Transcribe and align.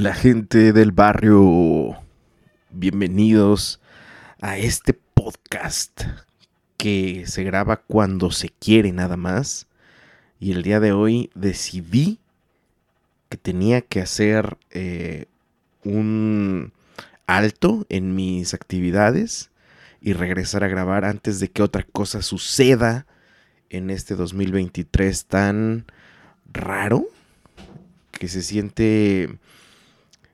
La 0.00 0.14
gente 0.14 0.72
del 0.72 0.92
barrio, 0.92 1.94
bienvenidos 2.70 3.82
a 4.40 4.56
este 4.56 4.94
podcast 4.94 6.04
que 6.78 7.24
se 7.26 7.44
graba 7.44 7.82
cuando 7.82 8.30
se 8.30 8.48
quiere 8.48 8.92
nada 8.92 9.18
más. 9.18 9.66
Y 10.38 10.52
el 10.52 10.62
día 10.62 10.80
de 10.80 10.92
hoy 10.92 11.28
decidí 11.34 12.18
que 13.28 13.36
tenía 13.36 13.82
que 13.82 14.00
hacer 14.00 14.56
eh, 14.70 15.26
un 15.84 16.72
alto 17.26 17.84
en 17.90 18.14
mis 18.14 18.54
actividades 18.54 19.50
y 20.00 20.14
regresar 20.14 20.64
a 20.64 20.68
grabar 20.68 21.04
antes 21.04 21.40
de 21.40 21.50
que 21.50 21.62
otra 21.62 21.82
cosa 21.82 22.22
suceda 22.22 23.04
en 23.68 23.90
este 23.90 24.14
2023 24.14 25.26
tan 25.26 25.84
raro 26.50 27.04
que 28.12 28.28
se 28.28 28.40
siente 28.40 29.38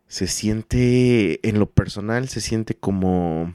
se 0.09 0.27
siente, 0.27 1.47
en 1.49 1.59
lo 1.59 1.71
personal, 1.71 2.29
se 2.29 2.41
siente 2.41 2.75
como 2.75 3.55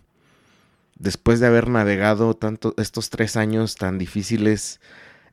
después 0.95 1.39
de 1.39 1.47
haber 1.47 1.69
navegado 1.69 2.35
tanto 2.35 2.73
estos 2.77 3.09
tres 3.09 3.35
años 3.35 3.75
tan 3.75 3.97
difíciles 3.97 4.79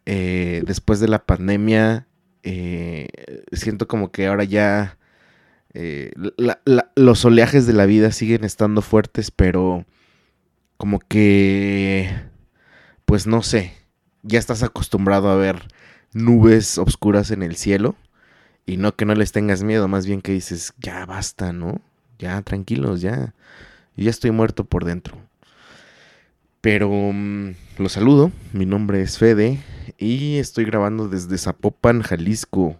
eh, 0.06 0.62
después 0.66 1.00
de 1.00 1.08
la 1.08 1.26
pandemia, 1.26 2.06
eh, 2.42 3.08
siento 3.52 3.88
como 3.88 4.10
que 4.10 4.26
ahora 4.26 4.44
ya 4.44 4.96
eh, 5.74 6.12
los 6.96 7.24
oleajes 7.24 7.66
de 7.66 7.74
la 7.74 7.84
vida 7.84 8.12
siguen 8.12 8.44
estando 8.44 8.80
fuertes, 8.80 9.30
pero 9.30 9.84
como 10.78 11.00
que, 11.00 12.10
pues 13.04 13.26
no 13.26 13.42
sé, 13.42 13.74
ya 14.22 14.38
estás 14.38 14.62
acostumbrado 14.62 15.28
a 15.28 15.36
ver 15.36 15.68
nubes 16.12 16.78
oscuras 16.78 17.30
en 17.30 17.42
el 17.42 17.56
cielo 17.56 17.96
y 18.68 18.76
no 18.76 18.94
que 18.94 19.06
no 19.06 19.14
les 19.14 19.32
tengas 19.32 19.62
miedo, 19.62 19.88
más 19.88 20.04
bien 20.04 20.20
que 20.20 20.32
dices, 20.32 20.74
ya 20.78 21.06
basta, 21.06 21.54
¿no? 21.54 21.80
Ya, 22.18 22.42
tranquilos, 22.42 23.00
ya. 23.00 23.32
ya 23.96 24.10
estoy 24.10 24.30
muerto 24.30 24.64
por 24.64 24.84
dentro. 24.84 25.16
Pero 26.60 26.90
um, 26.90 27.54
los 27.78 27.92
saludo, 27.92 28.30
mi 28.52 28.66
nombre 28.66 29.00
es 29.00 29.16
Fede 29.16 29.64
y 29.96 30.36
estoy 30.36 30.66
grabando 30.66 31.08
desde 31.08 31.38
Zapopan, 31.38 32.02
Jalisco, 32.02 32.78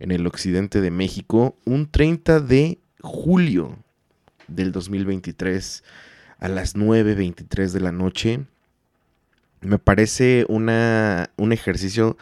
en 0.00 0.10
el 0.10 0.26
occidente 0.26 0.80
de 0.80 0.90
México, 0.90 1.56
un 1.64 1.88
30 1.88 2.40
de 2.40 2.80
julio 3.00 3.78
del 4.48 4.72
2023 4.72 5.84
a 6.40 6.48
las 6.48 6.74
9.23 6.74 7.70
de 7.70 7.80
la 7.80 7.92
noche. 7.92 8.40
Me 9.60 9.78
parece 9.78 10.46
una, 10.48 11.30
un 11.36 11.52
ejercicio 11.52 12.16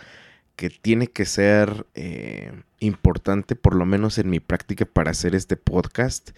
que 0.56 0.68
tiene 0.70 1.06
que 1.06 1.24
ser 1.24 1.86
eh, 1.94 2.52
importante, 2.84 3.56
por 3.56 3.74
lo 3.74 3.86
menos 3.86 4.18
en 4.18 4.30
mi 4.30 4.40
práctica 4.40 4.84
para 4.84 5.10
hacer 5.10 5.34
este 5.34 5.56
podcast, 5.56 6.30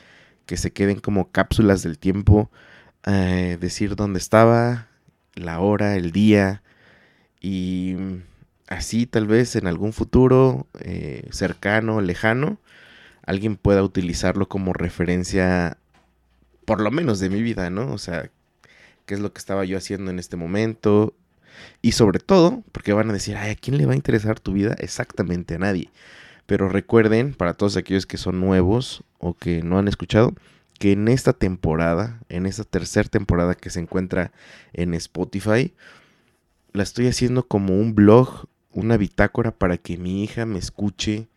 que 0.46 0.56
se 0.56 0.72
queden 0.72 1.00
como 1.00 1.30
cápsulas 1.30 1.82
del 1.82 1.98
tiempo, 1.98 2.50
eh, 3.04 3.58
decir 3.60 3.96
dónde 3.96 4.18
estaba, 4.18 4.88
la 5.34 5.60
hora, 5.60 5.96
el 5.96 6.12
día, 6.12 6.62
y 7.40 7.96
así 8.68 9.06
tal 9.06 9.26
vez 9.26 9.56
en 9.56 9.66
algún 9.66 9.92
futuro 9.92 10.66
eh, 10.80 11.28
cercano, 11.30 12.00
lejano, 12.00 12.58
alguien 13.24 13.56
pueda 13.56 13.82
utilizarlo 13.82 14.48
como 14.48 14.72
referencia, 14.72 15.78
por 16.64 16.80
lo 16.80 16.90
menos 16.90 17.20
de 17.20 17.30
mi 17.30 17.42
vida, 17.42 17.70
¿no? 17.70 17.92
O 17.92 17.98
sea, 17.98 18.30
qué 19.04 19.14
es 19.14 19.20
lo 19.20 19.32
que 19.32 19.38
estaba 19.38 19.64
yo 19.64 19.78
haciendo 19.78 20.10
en 20.10 20.18
este 20.18 20.36
momento, 20.36 21.14
y 21.82 21.92
sobre 21.92 22.18
todo, 22.18 22.62
porque 22.72 22.92
van 22.92 23.10
a 23.10 23.12
decir, 23.12 23.36
ay, 23.36 23.52
¿a 23.52 23.56
quién 23.56 23.78
le 23.78 23.86
va 23.86 23.92
a 23.92 23.96
interesar 23.96 24.40
tu 24.40 24.52
vida? 24.52 24.74
Exactamente 24.78 25.54
a 25.54 25.58
nadie. 25.58 25.90
Pero 26.46 26.68
recuerden, 26.68 27.34
para 27.34 27.54
todos 27.54 27.76
aquellos 27.76 28.06
que 28.06 28.16
son 28.16 28.40
nuevos 28.40 29.02
o 29.18 29.34
que 29.34 29.62
no 29.62 29.78
han 29.78 29.88
escuchado, 29.88 30.34
que 30.78 30.92
en 30.92 31.08
esta 31.08 31.32
temporada, 31.32 32.20
en 32.28 32.46
esta 32.46 32.64
tercera 32.64 33.08
temporada 33.08 33.54
que 33.54 33.70
se 33.70 33.80
encuentra 33.80 34.32
en 34.72 34.94
Spotify, 34.94 35.74
la 36.72 36.82
estoy 36.82 37.08
haciendo 37.08 37.46
como 37.48 37.78
un 37.78 37.94
blog, 37.94 38.46
una 38.72 38.96
bitácora 38.96 39.50
para 39.52 39.78
que 39.78 39.96
mi 39.96 40.22
hija 40.22 40.46
me 40.46 40.58
escuche 40.58 41.28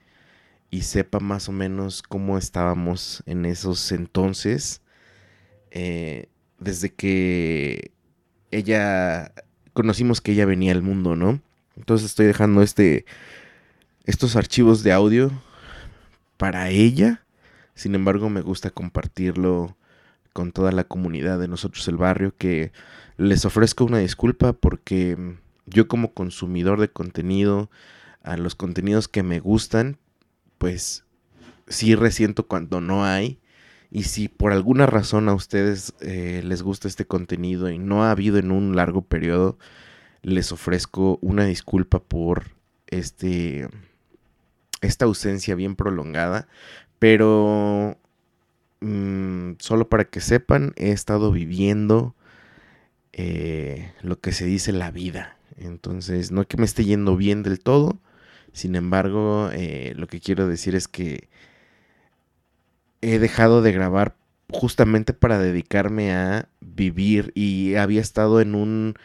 y 0.70 0.82
sepa 0.82 1.20
más 1.20 1.50
o 1.50 1.52
menos 1.52 2.04
cómo 2.04 2.38
estábamos 2.38 3.24
en 3.26 3.46
esos 3.46 3.92
entonces. 3.92 4.82
Eh, 5.72 6.28
desde 6.60 6.94
que 6.94 7.92
ella 8.52 9.32
conocimos 9.74 10.22
que 10.22 10.34
ella 10.34 10.46
venía 10.46 10.74
al 10.74 10.82
mundo, 10.82 11.16
¿no? 11.16 11.42
Entonces 11.78 12.08
estoy 12.10 12.26
dejando 12.26 12.62
este, 12.62 13.06
estos 14.10 14.36
archivos 14.36 14.82
de 14.82 14.92
audio 14.92 15.32
para 16.38 16.72
ella. 16.72 17.24
Sin 17.76 17.94
embargo, 17.94 18.28
me 18.32 18.42
gusta 18.42 18.72
compartirlo 18.72 19.78
con 20.34 20.52
toda 20.52 20.72
la 20.72 20.84
comunidad 20.84 21.38
de 21.38 21.48
nosotros 21.48 21.88
el 21.88 21.98
barrio, 21.98 22.34
que 22.36 22.72
les 23.18 23.46
ofrezco 23.46 23.86
una 23.86 24.00
disculpa 24.00 24.54
porque 24.54 25.38
yo 25.68 25.88
como 25.88 26.16
consumidor 26.16 26.80
de 26.80 26.90
contenido, 26.90 27.70
a 28.24 28.36
los 28.36 28.56
contenidos 28.56 29.08
que 29.08 29.22
me 29.22 29.40
gustan, 29.40 30.00
pues 30.58 31.06
sí 31.68 31.94
resiento 31.94 32.48
cuando 32.48 32.82
no 32.82 33.06
hay. 33.06 33.40
Y 33.92 34.04
si 34.04 34.28
por 34.28 34.54
alguna 34.54 34.88
razón 34.88 35.30
a 35.30 35.36
ustedes 35.36 35.94
eh, 36.02 36.42
les 36.44 36.64
gusta 36.64 36.88
este 36.88 37.06
contenido 37.06 37.70
y 37.70 37.78
no 37.78 38.04
ha 38.04 38.10
habido 38.10 38.40
en 38.40 38.50
un 38.50 38.76
largo 38.76 39.04
periodo, 39.04 39.60
les 40.24 40.52
ofrezco 40.52 41.20
una 41.22 41.46
disculpa 41.46 42.00
por 42.00 42.58
este 42.88 43.70
esta 44.82 45.06
ausencia 45.06 45.56
bien 45.56 45.76
prolongada. 45.76 46.48
Pero 47.00 47.98
mm, 48.82 49.54
solo 49.60 49.90
para 49.90 50.06
que 50.06 50.22
sepan, 50.22 50.74
he 50.76 50.92
estado 50.92 51.32
viviendo 51.32 52.16
eh, 53.14 53.92
lo 54.02 54.20
que 54.20 54.32
se 54.32 54.46
dice 54.46 54.72
la 54.72 54.92
vida. 54.92 55.38
Entonces, 55.58 56.32
no 56.32 56.48
que 56.48 56.58
me 56.58 56.66
esté 56.66 56.86
yendo 56.86 57.18
bien 57.18 57.44
del 57.44 57.60
todo. 57.60 58.00
Sin 58.54 58.76
embargo, 58.76 59.50
eh, 59.54 59.94
lo 59.96 60.08
que 60.08 60.20
quiero 60.20 60.48
decir 60.48 60.76
es 60.76 60.88
que 60.88 61.30
he 63.02 63.20
dejado 63.20 63.62
de 63.62 63.72
grabar 63.72 64.16
justamente 64.52 65.14
para 65.14 65.40
dedicarme 65.40 66.14
a 66.14 66.50
vivir 66.60 67.32
y 67.36 67.76
había 67.76 68.02
estado 68.02 68.42
en 68.42 68.56
un 68.56 68.96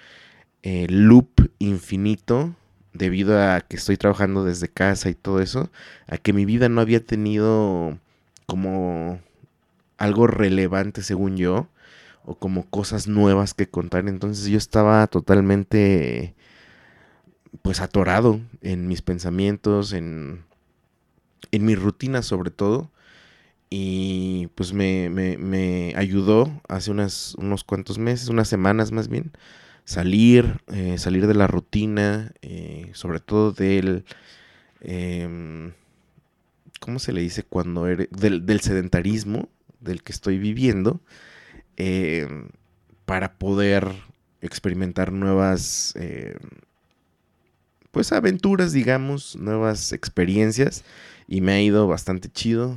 eh, 0.63 0.87
loop 0.89 1.51
infinito 1.59 2.55
debido 2.95 3.41
a 3.41 3.61
que 3.61 3.77
estoy 3.77 3.97
trabajando 3.97 4.45
desde 4.45 4.69
casa 4.69 5.11
y 5.11 5.15
todo 5.15 5.41
eso, 5.41 5.71
a 6.07 6.17
que 6.17 6.33
mi 6.33 6.45
vida 6.47 6.69
no 6.69 6.81
había 6.81 7.05
tenido 7.05 7.99
como 8.47 9.21
algo 9.99 10.27
relevante 10.27 11.03
según 11.03 11.37
yo 11.37 11.69
o 12.25 12.37
como 12.37 12.65
cosas 12.71 13.07
nuevas 13.07 13.53
que 13.53 13.69
contar, 13.69 14.09
entonces 14.09 14.47
yo 14.47 14.57
estaba 14.57 15.07
totalmente 15.09 16.35
pues 17.63 17.81
atorado 17.81 18.41
en 18.63 18.89
mis 18.89 19.03
pensamientos, 19.03 19.93
en 19.93 20.45
en 21.55 21.65
mi 21.65 21.75
rutina 21.75 22.23
sobre 22.23 22.51
todo. 22.51 22.91
Y 23.71 24.49
pues 24.55 24.73
me, 24.73 25.93
ayudó 25.97 26.61
hace 26.69 26.91
unas, 26.91 27.35
unos 27.39 27.65
cuantos 27.65 27.99
meses, 27.99 28.29
unas 28.29 28.49
semanas 28.49 28.93
más 28.93 29.09
bien, 29.09 29.33
salir, 29.85 30.61
eh, 30.69 30.99
salir 30.99 31.27
de 31.27 31.35
la 31.35 31.47
rutina, 31.47 32.33
eh, 32.43 32.91
sobre 32.95 33.21
todo 33.21 33.53
del, 33.53 34.05
em, 34.81 35.73
¿cómo 36.81 36.99
se 36.99 37.13
le 37.13 37.21
dice 37.21 37.43
cuando 37.43 37.87
eres? 37.87 38.09
Del, 38.11 38.61
sedentarismo 38.61 39.49
del 39.81 40.03
que 40.03 40.13
estoy 40.13 40.39
viviendo, 40.39 41.01
em, 41.77 42.49
para 43.05 43.35
poder 43.35 43.89
experimentar 44.41 45.13
nuevas, 45.13 45.95
em, 45.97 46.39
pues 47.91 48.13
aventuras, 48.13 48.73
digamos, 48.73 49.37
nuevas 49.37 49.93
experiencias 49.93 50.85
y 51.29 51.41
me 51.41 51.53
ha 51.53 51.63
ido 51.63 51.87
bastante 51.87 52.29
chido. 52.31 52.77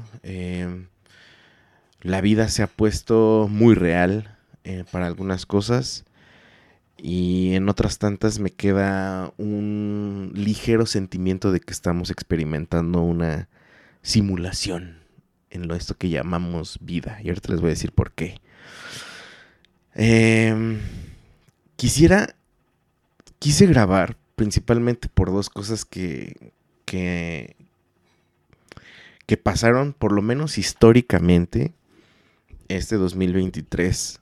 la 2.01 2.21
vida 2.21 2.47
se 2.49 2.63
ha 2.63 2.67
puesto 2.67 3.47
muy 3.49 3.75
real 3.75 4.37
eh, 4.63 4.83
para 4.91 5.07
algunas 5.07 5.45
cosas 5.45 6.05
y 6.97 7.53
en 7.53 7.69
otras 7.69 7.99
tantas 7.99 8.39
me 8.39 8.51
queda 8.51 9.31
un 9.37 10.31
ligero 10.33 10.85
sentimiento 10.85 11.51
de 11.51 11.59
que 11.59 11.71
estamos 11.71 12.09
experimentando 12.09 13.01
una 13.01 13.49
simulación 14.01 14.99
en 15.49 15.67
lo 15.67 15.75
esto 15.75 15.95
que 15.95 16.09
llamamos 16.09 16.79
vida. 16.81 17.19
Y 17.23 17.29
ahorita 17.29 17.51
les 17.51 17.61
voy 17.61 17.69
a 17.69 17.71
decir 17.75 17.91
por 17.91 18.11
qué. 18.11 18.39
Em, 19.93 20.79
quisiera, 21.75 22.35
quise 23.39 23.65
grabar 23.67 24.17
principalmente 24.35 25.07
por 25.09 25.31
dos 25.31 25.49
cosas 25.49 25.85
que, 25.85 26.51
que, 26.85 27.55
que 29.25 29.37
pasaron, 29.37 29.93
por 29.93 30.11
lo 30.11 30.21
menos 30.21 30.57
históricamente, 30.57 31.73
este 32.67 32.97
2023 32.97 34.19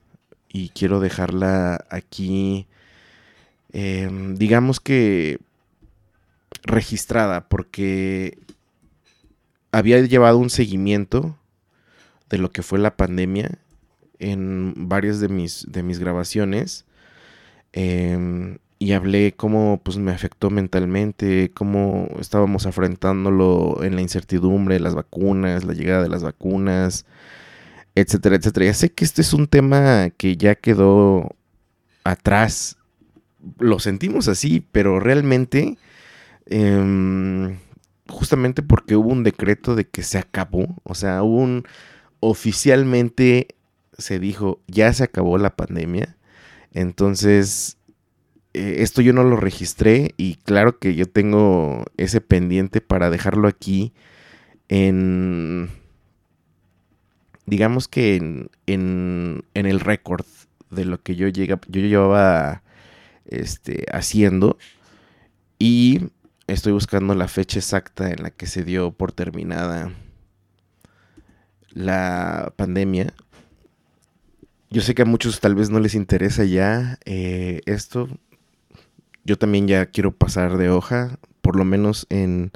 y 0.56 0.70
quiero 0.70 1.02
dejarla 1.02 1.86
aquí, 1.90 2.66
em, 3.74 4.36
digamos 4.36 4.80
que 4.80 5.40
registrada, 6.64 7.50
porque 7.50 8.38
había 9.74 10.00
llevado 10.00 10.38
un 10.38 10.50
seguimiento 10.50 11.38
de 12.30 12.38
lo 12.38 12.52
que 12.54 12.64
fue 12.64 12.80
la 12.80 12.96
pandemia 12.96 13.60
en 14.20 14.74
varias 14.88 15.20
de 15.20 15.28
mis, 15.28 15.70
de 15.70 15.84
mis 15.84 16.00
grabaciones. 16.00 16.86
Em, 17.74 18.60
y 18.80 18.94
hablé 18.94 19.34
cómo 19.36 19.82
pues, 19.84 19.98
me 19.98 20.14
afectó 20.14 20.50
mentalmente, 20.50 21.52
cómo 21.54 22.08
estábamos 22.22 22.66
afrontándolo 22.66 23.84
en 23.84 23.96
la 23.96 24.02
incertidumbre, 24.02 24.80
las 24.80 24.96
vacunas, 24.96 25.66
la 25.66 25.74
llegada 25.74 26.04
de 26.04 26.10
las 26.10 26.24
vacunas, 26.24 27.06
etcétera, 27.96 28.36
etcétera. 28.36 28.68
Ya 28.68 28.74
sé 28.74 28.92
que 28.92 29.06
este 29.06 29.22
es 29.22 29.34
un 29.34 29.48
tema 29.48 30.10
que 30.18 30.38
ya 30.38 30.56
quedó 30.56 31.36
atrás. 32.04 32.78
Lo 33.60 33.80
sentimos 33.80 34.28
así, 34.28 34.66
pero 34.72 35.00
realmente, 35.00 35.78
em, 36.46 37.58
justamente 38.08 38.62
porque 38.64 38.96
hubo 38.96 39.10
un 39.10 39.24
decreto 39.24 39.76
de 39.76 39.88
que 39.88 40.04
se 40.04 40.18
acabó, 40.18 40.76
o 40.84 40.96
sea, 40.96 41.24
hubo 41.24 41.38
un, 41.38 41.64
oficialmente 42.20 43.48
se 43.98 44.20
dijo, 44.20 44.60
ya 44.68 44.92
se 44.94 45.04
acabó 45.04 45.38
la 45.38 45.56
pandemia. 45.56 46.18
Entonces, 46.74 47.78
eh, 48.54 48.78
esto 48.80 49.02
yo 49.02 49.14
no 49.14 49.24
lo 49.24 49.38
registré 49.38 50.14
y 50.18 50.36
claro 50.36 50.80
que 50.80 50.96
yo 50.96 51.08
tengo 51.08 51.86
ese 51.98 52.22
pendiente 52.22 52.82
para 52.82 53.10
dejarlo 53.10 53.48
aquí 53.48 53.94
en 54.68 55.70
digamos 57.46 57.88
que 57.88 58.16
en, 58.16 58.50
en, 58.66 59.44
el 59.54 59.80
récord 59.80 60.26
de 60.70 60.86
lo 60.86 61.02
que 61.02 61.16
yo, 61.16 61.28
llega, 61.28 61.60
yo 61.68 61.82
llevaba 61.82 62.64
este, 63.26 63.86
haciendo 63.92 64.58
y 65.60 66.10
estoy 66.48 66.74
buscando 66.74 67.16
la 67.16 67.28
fecha 67.28 67.60
exacta 67.60 68.12
en 68.12 68.24
la 68.24 68.32
que 68.32 68.48
se 68.48 68.64
dio 68.64 68.92
por 68.92 69.12
terminada 69.12 69.92
la 71.72 72.54
pandemia. 72.56 73.14
Yo 74.70 74.82
sé 74.82 74.96
que 74.96 75.04
a 75.04 75.06
muchos 75.06 75.40
tal 75.40 75.56
vez 75.56 75.70
no 75.70 75.80
les 75.80 75.94
interesa 75.94 76.44
ya 76.44 76.98
eh, 77.06 77.62
esto. 77.66 78.10
Yo 79.24 79.38
también 79.38 79.68
ya 79.68 79.86
quiero 79.86 80.12
pasar 80.12 80.58
de 80.58 80.70
hoja, 80.70 81.20
por 81.42 81.56
lo 81.56 81.66
menos 81.66 82.08
en 82.10 82.52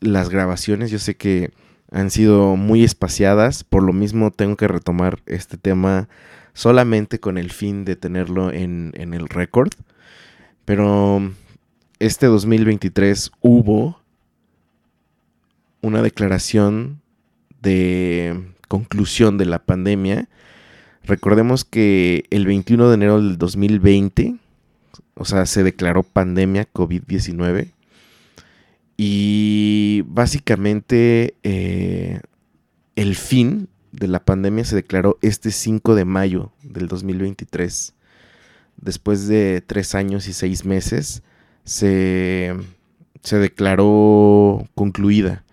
las 0.00 0.28
grabaciones. 0.28 0.90
Yo 0.90 0.98
sé 0.98 1.16
que 1.16 1.52
han 1.90 2.10
sido 2.10 2.56
muy 2.56 2.84
espaciadas, 2.84 3.64
por 3.64 3.82
lo 3.82 3.92
mismo 3.92 4.30
tengo 4.30 4.56
que 4.56 4.68
retomar 4.68 5.20
este 5.26 5.56
tema 5.56 6.08
solamente 6.52 7.20
con 7.20 7.38
el 7.38 7.50
fin 7.50 7.84
de 7.84 7.96
tenerlo 7.96 8.52
en, 8.52 8.92
el 8.94 9.28
récord. 9.28 9.70
Pero 10.64 11.32
este 11.98 12.26
2023 12.26 13.30
hubo 13.40 14.00
una 15.80 16.02
declaración 16.02 17.00
de 17.62 18.42
conclusión 18.68 19.38
de 19.38 19.46
la 19.46 19.60
pandemia. 19.60 20.28
Recordemos 21.04 21.64
que 21.64 22.24
el 22.30 22.46
21 22.46 22.88
de 22.88 22.94
enero 22.94 23.16
del 23.20 23.38
2020, 23.38 24.36
o 25.14 25.24
sea, 25.24 25.46
se 25.46 25.62
declaró 25.62 26.02
pandemia 26.02 26.66
COVID-19 26.72 27.75
y 28.96 30.02
básicamente 30.06 31.36
eh, 31.42 32.20
el 32.94 33.14
fin 33.14 33.68
de 33.92 34.08
la 34.08 34.24
pandemia 34.24 34.64
se 34.64 34.76
declaró 34.76 35.18
este 35.22 35.50
5 35.50 35.94
de 35.94 36.04
mayo 36.04 36.52
del 36.62 36.88
2023. 36.88 37.94
Después 38.78 39.26
de 39.26 39.62
tres 39.66 39.94
años 39.94 40.28
y 40.28 40.32
seis 40.34 40.64
meses, 40.64 41.22
se, 41.64 42.54
se 43.22 43.38
declaró 43.38 44.66
concluida. 44.74 45.44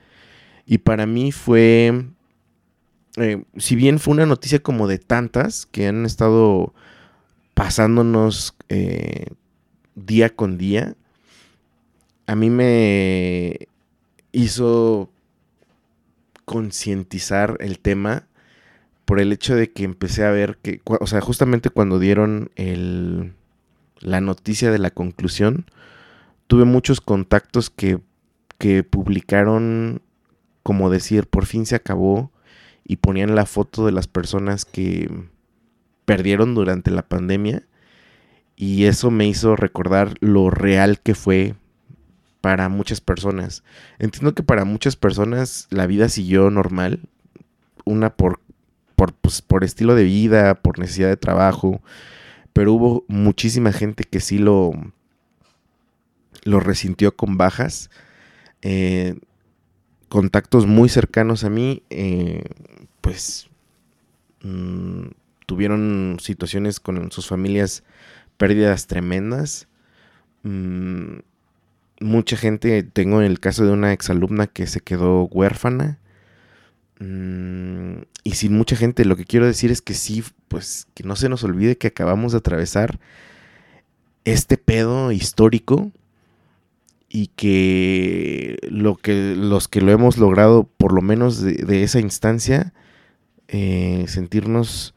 Y 0.66 0.80
para 0.80 1.06
mí 1.06 1.32
fue, 1.32 2.06
eh, 3.18 3.44
si 3.58 3.76
bien 3.76 4.00
fue 4.00 4.14
una 4.14 4.26
noticia 4.26 4.60
como 4.60 4.88
de 4.88 5.00
tantas 5.00 5.66
que 5.66 5.88
han 5.88 6.06
estado 6.06 6.74
pasándonos 7.54 8.56
eh, 8.70 9.28
día 9.96 10.36
con 10.36 10.58
día, 10.58 10.96
a 12.28 12.36
mí 12.36 12.50
me 12.50 13.68
hizo 14.32 15.10
concientizar 16.46 17.58
el 17.60 17.80
tema 17.80 18.28
por 19.06 19.20
el 19.20 19.32
hecho 19.32 19.56
de 19.56 19.72
que 19.72 19.84
empecé 19.84 20.26
a 20.26 20.32
ver 20.32 20.58
que, 20.62 20.82
o 20.86 21.08
sea, 21.08 21.22
justamente 21.22 21.70
cuando 21.70 22.00
dieron 22.00 22.52
el, 22.56 23.34
la 24.00 24.22
noticia 24.22 24.72
de 24.72 24.80
la 24.80 24.92
conclusión, 24.92 25.66
tuve 26.48 26.66
muchos 26.66 27.02
contactos 27.02 27.70
que, 27.70 28.00
que 28.58 28.84
publicaron 28.84 30.02
como 30.64 30.90
decir, 30.90 31.28
por 31.28 31.46
fin 31.46 31.66
se 31.66 31.76
acabó, 31.76 32.32
y 32.86 32.98
ponían 32.98 33.36
la 33.36 33.46
foto 33.46 33.86
de 33.86 33.92
las 33.92 34.08
personas 34.08 34.66
que 34.66 35.10
perdieron 36.06 36.56
durante 36.56 36.92
la 36.92 37.04
pandemia, 37.04 37.64
y 38.56 38.86
eso 38.86 39.12
me 39.12 39.28
hizo 39.28 39.56
recordar 39.56 40.16
lo 40.20 40.50
real 40.50 41.00
que 41.00 41.16
fue 41.16 41.56
para 42.44 42.68
muchas 42.68 43.00
personas. 43.00 43.64
Entiendo 44.00 44.36
que 44.36 44.44
para 44.44 44.66
muchas 44.66 44.98
personas 44.98 45.66
la 45.70 45.88
vida 45.88 46.10
siguió 46.10 46.50
normal, 46.52 47.00
una 47.86 48.10
por, 48.18 48.42
por, 48.98 49.14
pues, 49.14 49.42
por 49.42 49.64
estilo 49.64 49.96
de 49.96 50.04
vida, 50.04 50.56
por 50.56 50.78
necesidad 50.78 51.08
de 51.08 51.16
trabajo, 51.16 51.82
pero 52.52 52.74
hubo 52.74 53.06
muchísima 53.08 53.72
gente 53.72 54.04
que 54.04 54.20
sí 54.20 54.40
lo, 54.40 54.74
lo 56.44 56.60
resintió 56.60 57.16
con 57.16 57.38
bajas. 57.38 57.90
Eh, 58.62 59.16
contactos 60.10 60.66
muy 60.66 60.90
cercanos 60.90 61.46
a 61.46 61.50
mí, 61.50 61.82
eh, 61.90 62.44
pues 63.00 63.48
mm, 64.42 65.12
tuvieron 65.46 66.18
situaciones 66.20 66.82
con 66.82 67.10
sus 67.10 67.26
familias, 67.26 67.86
pérdidas 68.36 68.88
tremendas. 68.88 69.70
Mm, 70.44 71.20
mucha 72.00 72.38
gente, 72.38 72.84
tengo 72.84 73.22
el 73.22 73.40
caso 73.40 73.66
de 73.66 73.72
una 73.72 73.94
exalumna 73.94 74.48
que 74.48 74.68
se 74.68 74.82
quedó 74.82 75.26
huérfana. 75.26 76.00
Mm, 77.00 78.04
y 78.24 78.32
sin 78.32 78.54
mucha 78.54 78.76
gente, 78.76 79.06
lo 79.06 79.16
que 79.16 79.26
quiero 79.26 79.46
decir 79.46 79.72
es 79.72 79.82
que 79.82 79.94
sí, 79.94 80.24
pues 80.48 80.88
que 80.94 81.04
no 81.04 81.16
se 81.16 81.30
nos 81.30 81.44
olvide 81.44 81.78
que 81.78 81.88
acabamos 81.88 82.32
de 82.32 82.40
atravesar 82.40 83.00
este 84.26 84.58
pedo 84.58 85.12
histórico 85.12 85.92
y 87.10 87.28
que, 87.28 88.58
lo 88.70 88.96
que 88.96 89.36
los 89.36 89.68
que 89.68 89.82
lo 89.82 89.92
hemos 89.92 90.18
logrado, 90.18 90.64
por 90.78 90.94
lo 90.94 91.02
menos 91.02 91.42
de, 91.42 91.84
esa 91.84 92.00
instancia, 92.00 92.74
eh, 93.48 94.06
sentirnos 94.08 94.96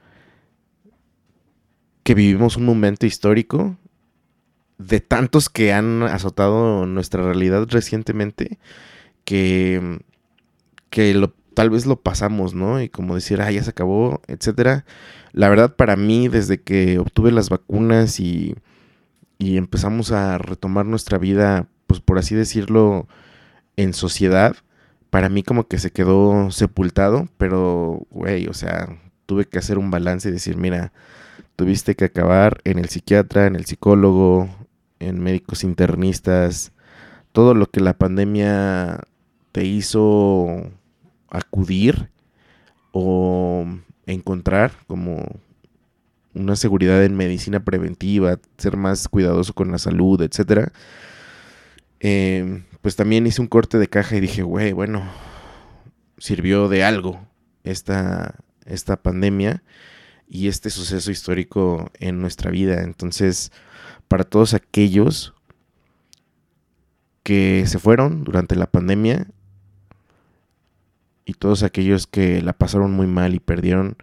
que 2.05 2.15
vivimos 2.15 2.57
un 2.57 2.65
momento 2.65 3.05
histórico 3.05 3.77
de 4.79 5.01
tantos 5.01 5.49
que 5.49 5.73
han 5.73 6.03
azotado 6.03 6.87
nuestra 6.87 7.23
realidad 7.23 7.67
recientemente, 7.69 8.59
que, 9.25 10.01
que 10.91 11.29
tal 11.55 11.71
vez 11.71 11.87
lo 11.87 12.01
pasamos, 12.01 12.55
¿no? 12.55 12.81
Y 12.83 12.89
como 12.89 13.15
decir, 13.15 13.41
ah, 13.41 13.51
ya 13.51 13.63
se 13.63 13.71
acabó, 13.71 14.21
etcétera. 14.29 14.85
La 15.33 15.49
verdad, 15.49 15.75
para 15.75 15.97
mí, 15.97 16.29
desde 16.29 16.61
que 16.61 16.99
obtuve 16.99 17.33
las 17.33 17.49
vacunas 17.49 18.21
y, 18.21 18.55
y 19.39 19.57
empezamos 19.57 20.13
a 20.13 20.39
retomar 20.39 20.87
nuestra 20.87 21.19
vida, 21.19 21.69
pues 21.87 22.01
por 22.01 22.19
así 22.19 22.35
decirlo, 22.35 23.09
en 23.77 23.95
sociedad, 23.95 24.57
para 25.11 25.29
mí 25.29 25.43
como 25.43 25.67
que 25.69 25.79
se 25.79 25.91
quedó 25.91 26.51
sepultado, 26.51 27.29
pero, 27.39 28.07
güey, 28.11 28.49
o 28.49 28.55
sea, 28.55 28.99
tuve 29.27 29.47
que 29.47 29.59
hacer 29.59 29.79
un 29.79 29.91
balance 29.91 30.29
y 30.29 30.33
decir, 30.33 30.57
mira, 30.57 30.93
tuviste 31.57 31.95
que 31.95 32.07
acabar 32.07 32.61
en 32.65 32.79
el 32.79 32.89
psiquiatra, 32.89 33.47
en 33.47 33.57
el 33.57 33.65
psicólogo, 33.65 34.49
en 34.99 35.21
médicos 35.21 35.65
internistas, 35.65 36.73
todo 37.33 37.55
lo 37.55 37.67
que 37.67 37.81
la 37.81 37.95
pandemia 37.95 39.01
te 39.53 39.65
hizo 39.65 40.71
acudir 41.29 42.11
o 42.93 43.67
encontrar 44.07 44.73
como 44.87 45.25
una 46.35 46.57
seguridad 46.57 47.03
en 47.05 47.17
medicina 47.17 47.65
preventiva, 47.65 48.39
ser 48.59 48.77
más 48.77 49.09
cuidadoso 49.09 49.55
con 49.55 49.73
la 49.73 49.79
salud, 49.79 50.21
etcétera. 50.23 50.73
Em, 52.01 52.65
pues 52.83 52.97
también 52.97 53.27
hice 53.27 53.41
un 53.41 53.49
corte 53.49 53.79
de 53.79 53.89
caja 53.89 54.17
y 54.17 54.21
dije, 54.21 54.43
güey, 54.43 54.73
bueno, 54.73 55.03
sirvió 56.19 56.69
de 56.69 56.85
algo 56.85 57.27
esta, 57.65 58.37
esta 58.65 58.97
pandemia 59.03 59.63
y 60.29 60.49
este 60.49 60.71
suceso 60.71 61.11
histórico 61.11 61.91
en 61.99 62.21
nuestra 62.21 62.51
vida. 62.51 62.83
Entonces, 62.83 63.53
para 64.09 64.25
todos 64.25 64.55
aquellos 64.55 65.35
que 67.23 67.65
se 67.67 67.79
fueron 67.79 68.23
durante 68.25 68.55
la 68.55 68.71
pandemia 68.71 69.27
y 71.25 71.35
todos 71.35 71.65
aquellos 71.65 72.07
que 72.07 72.41
la 72.41 72.53
pasaron 72.53 72.93
muy 72.93 73.09
mal 73.09 73.35
y 73.35 73.41
perdieron, 73.41 73.97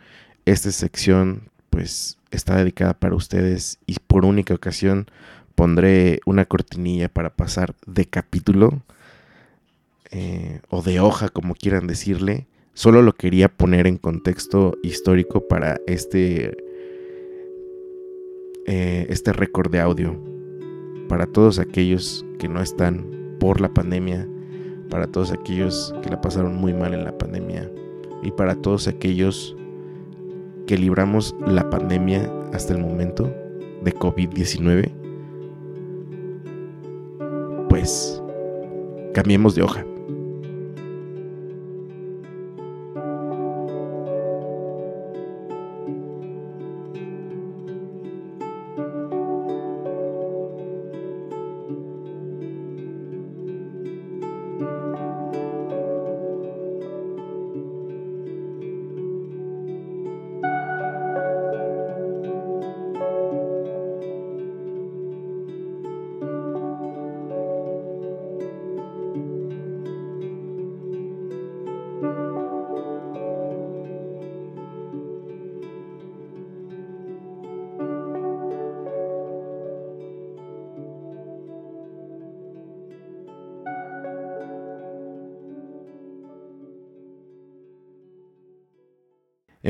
esta 0.46 0.72
sección 0.72 1.50
pues 1.70 2.18
está 2.32 2.58
dedicada 2.58 2.94
para 2.94 3.16
ustedes 3.16 3.80
y 3.86 3.96
por 4.06 4.26
única 4.26 4.54
ocasión 4.54 5.08
pondré 5.56 6.20
una 6.26 6.46
cortinilla 6.46 7.10
para 7.10 7.30
pasar 7.30 7.76
de 7.86 8.06
capítulo 8.06 8.84
eh, 10.12 10.60
o 10.70 10.82
de 10.82 11.00
hoja 11.00 11.30
como 11.30 11.56
quieran 11.56 11.88
decirle. 11.88 12.48
Solo 12.74 13.02
lo 13.02 13.14
quería 13.14 13.50
poner 13.50 13.88
en 13.88 13.98
contexto 13.98 14.78
histórico 14.84 15.48
para 15.48 15.80
este 15.88 16.58
eh, 18.66 19.06
este 19.10 19.34
récord 19.34 19.72
de 19.72 19.80
audio 19.80 20.18
para 21.08 21.26
todos 21.26 21.60
aquellos 21.60 22.26
que 22.40 22.48
no 22.48 22.62
están 22.62 23.36
por 23.40 23.60
la 23.62 23.74
pandemia, 23.74 24.28
para 24.90 25.08
todos 25.08 25.32
aquellos 25.32 25.94
que 26.02 26.10
la 26.10 26.22
pasaron 26.22 26.56
muy 26.56 26.74
mal 26.74 26.94
en 26.94 27.04
la 27.04 27.18
pandemia 27.18 27.70
y 28.22 28.32
para 28.32 28.56
todos 28.56 28.88
aquellos 28.88 29.56
que 30.66 30.78
libramos 30.78 31.36
la 31.46 31.70
pandemia 31.70 32.32
hasta 32.54 32.74
el 32.74 32.80
momento 32.80 33.34
de 33.84 33.94
COVID-19, 33.94 34.92
pues 37.70 38.22
cambiemos 39.14 39.56
de 39.56 39.64
hoja. 39.64 39.86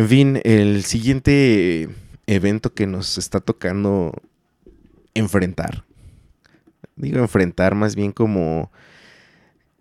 En 0.03 0.10
fin, 0.10 0.41
el 0.43 0.83
siguiente 0.83 1.88
evento 2.27 2.74
que 2.74 2.88
nos 2.88 3.17
está 3.17 3.39
tocando 3.39 4.12
enfrentar. 5.13 5.86
Digo 6.98 7.19
enfrentar 7.19 7.74
más 7.74 7.95
bien 7.95 8.12
como 8.12 8.69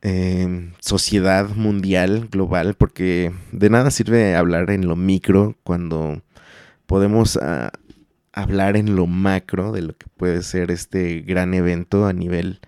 em, 0.00 0.74
sociedad 0.78 1.48
mundial, 1.48 2.28
global, 2.30 2.74
porque 2.74 3.32
de 3.50 3.68
nada 3.68 3.90
sirve 3.90 4.36
hablar 4.36 4.70
en 4.70 4.86
lo 4.86 4.94
micro 4.94 5.56
cuando 5.64 6.22
podemos 6.86 7.36
ah, 7.42 7.72
hablar 8.32 8.76
en 8.76 8.94
lo 8.94 9.08
macro 9.08 9.72
de 9.72 9.82
lo 9.82 9.92
que 9.92 10.06
puede 10.16 10.42
ser 10.42 10.70
este 10.70 11.22
gran 11.22 11.52
evento 11.52 12.06
a 12.06 12.12
nivel 12.12 12.60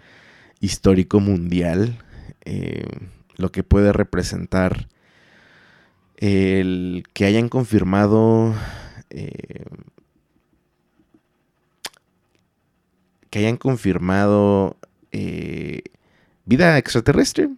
histórico 0.59 1.21
mundial, 1.21 1.99
eh, 2.45 2.83
lo 3.37 3.53
que 3.53 3.63
puede 3.63 3.93
representar 3.93 4.89
el 6.17 7.05
que 7.13 7.25
hayan 7.25 7.49
confirmado 7.49 8.55
eh, 9.11 9.65
que 13.31 13.41
hayan 13.41 13.57
confirmado 13.57 14.77
eh, 15.11 15.83
vida 16.45 16.79
extraterrestre. 16.79 17.49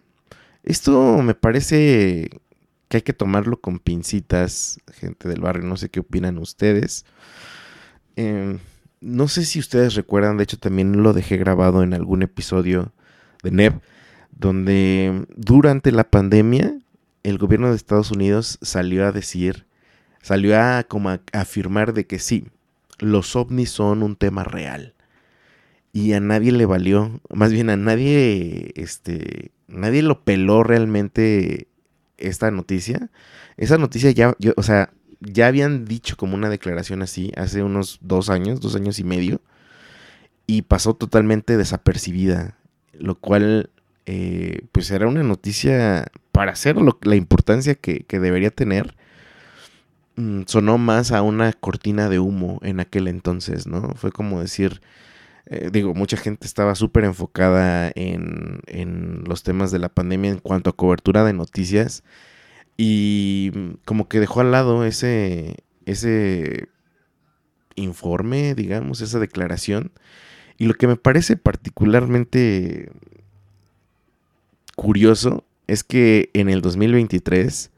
Esto 0.63 1.21
me 1.21 1.35
parece 1.35 2.29
que 2.87 2.97
hay 2.97 3.01
que 3.03 3.13
tomarlo 3.13 3.61
con 3.61 3.77
pincitas, 3.77 4.79
gente 4.91 5.29
del 5.29 5.41
barrio. 5.41 5.67
No 5.67 5.77
sé 5.77 5.89
qué 5.89 5.99
opinan 5.99 6.39
ustedes. 6.39 7.05
Em, 8.15 8.57
no 9.01 9.27
sé 9.27 9.45
si 9.45 9.59
ustedes 9.59 9.93
recuerdan, 9.93 10.37
de 10.37 10.45
hecho 10.45 10.57
también 10.57 11.03
lo 11.03 11.13
dejé 11.13 11.37
grabado 11.37 11.83
en 11.83 11.93
algún 11.93 12.23
episodio 12.23 12.91
de 13.43 13.51
NEP, 13.51 13.81
donde 14.31 15.27
durante 15.35 15.91
la 15.91 16.09
pandemia 16.09 16.75
el 17.23 17.37
gobierno 17.37 17.69
de 17.69 17.75
Estados 17.75 18.11
Unidos 18.11 18.59
salió 18.61 19.05
a 19.05 19.11
decir, 19.11 19.65
salió 20.21 20.59
a 20.59 20.83
como 20.83 21.09
a, 21.09 21.21
afirmar 21.33 21.93
de 21.93 22.05
que 22.05 22.19
sí, 22.19 22.47
los 22.99 23.35
ovnis 23.35 23.69
son 23.69 24.03
un 24.03 24.15
tema 24.15 24.43
real. 24.43 24.93
Y 25.93 26.13
a 26.13 26.19
nadie 26.19 26.51
le 26.51 26.65
valió, 26.65 27.21
más 27.29 27.51
bien 27.51 27.69
a 27.69 27.77
nadie, 27.77 28.71
este, 28.75 29.51
nadie 29.67 30.03
lo 30.03 30.23
peló 30.23 30.63
realmente 30.63 31.67
esta 32.17 32.51
noticia. 32.51 33.09
Esa 33.57 33.77
noticia 33.77 34.11
ya, 34.11 34.35
o 34.55 34.63
sea, 34.63 34.91
ya 35.19 35.47
habían 35.47 35.85
dicho 35.85 36.17
como 36.17 36.35
una 36.35 36.49
declaración 36.49 37.01
así 37.01 37.31
hace 37.35 37.63
unos 37.63 37.99
dos 38.01 38.29
años, 38.29 38.59
dos 38.59 38.75
años 38.75 38.99
y 38.99 39.03
medio, 39.03 39.41
y 40.45 40.63
pasó 40.63 40.95
totalmente 40.95 41.57
desapercibida, 41.57 42.57
lo 42.93 43.15
cual, 43.15 43.69
eh, 44.07 44.61
pues 44.71 44.89
era 44.91 45.05
una 45.07 45.21
noticia 45.21 46.07
para 46.31 46.53
hacer 46.53 46.77
la 47.01 47.15
importancia 47.17 47.75
que, 47.75 48.05
debería 48.09 48.51
tener, 48.51 48.95
mm, 50.15 50.43
sonó 50.47 50.77
más 50.77 51.11
a 51.11 51.21
una 51.21 51.51
cortina 51.53 52.07
de 52.09 52.19
humo 52.19 52.59
en 52.63 52.79
aquel 52.79 53.09
entonces, 53.09 53.67
¿no? 53.67 53.95
Fue 53.95 54.11
como 54.13 54.39
decir, 54.39 54.81
eh, 55.47 55.69
digo, 55.73 55.93
mucha 55.93 56.15
gente 56.17 56.47
estaba 56.47 56.75
súper 56.75 57.03
enfocada 57.03 57.91
en, 57.95 58.61
en, 58.67 59.23
los 59.25 59.43
temas 59.43 59.71
de 59.71 59.79
la 59.79 59.89
pandemia 59.89 60.31
en 60.31 60.39
cuanto 60.39 60.69
a 60.69 60.75
cobertura 60.77 61.25
de 61.25 61.33
noticias 61.33 62.03
y 62.77 63.51
mm, 63.53 63.69
como 63.85 64.07
que 64.07 64.19
dejó 64.21 64.41
al 64.41 64.51
lado 64.51 64.85
ese, 64.85 65.57
ese 65.85 66.69
informe, 67.75 68.55
digamos, 68.55 69.01
esa 69.01 69.19
declaración. 69.19 69.91
Y 70.57 70.65
lo 70.67 70.75
que 70.75 70.87
me 70.87 70.95
parece 70.97 71.37
particularmente 71.37 72.89
curioso 74.77 75.43
es 75.67 75.83
que 75.83 76.29
en 76.33 76.47
el 76.47 76.61
2023 76.61 77.71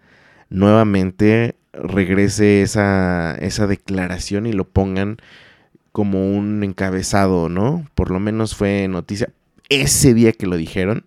nuevamente 0.50 1.56
regrese 1.74 2.62
esa, 2.62 3.36
esa 3.40 3.66
declaración 3.66 4.46
y 4.46 4.54
lo 4.54 4.66
pongan 4.66 5.18
como 5.92 6.30
un 6.30 6.64
encabezado, 6.64 7.50
¿no? 7.50 7.88
Por 7.96 8.12
lo 8.12 8.20
menos 8.20 8.56
fue 8.56 8.88
noticia 8.88 9.30
ese 9.70 10.14
día 10.14 10.34
que 10.34 10.46
lo 10.46 10.58
dijeron. 10.58 11.06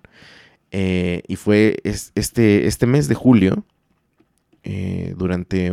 Eh, 0.70 1.22
y 1.28 1.36
fue 1.36 1.76
este, 1.84 2.66
este 2.66 2.86
mes 2.86 3.06
de 3.06 3.14
julio, 3.14 3.66
eh, 4.64 5.14
durante 5.18 5.70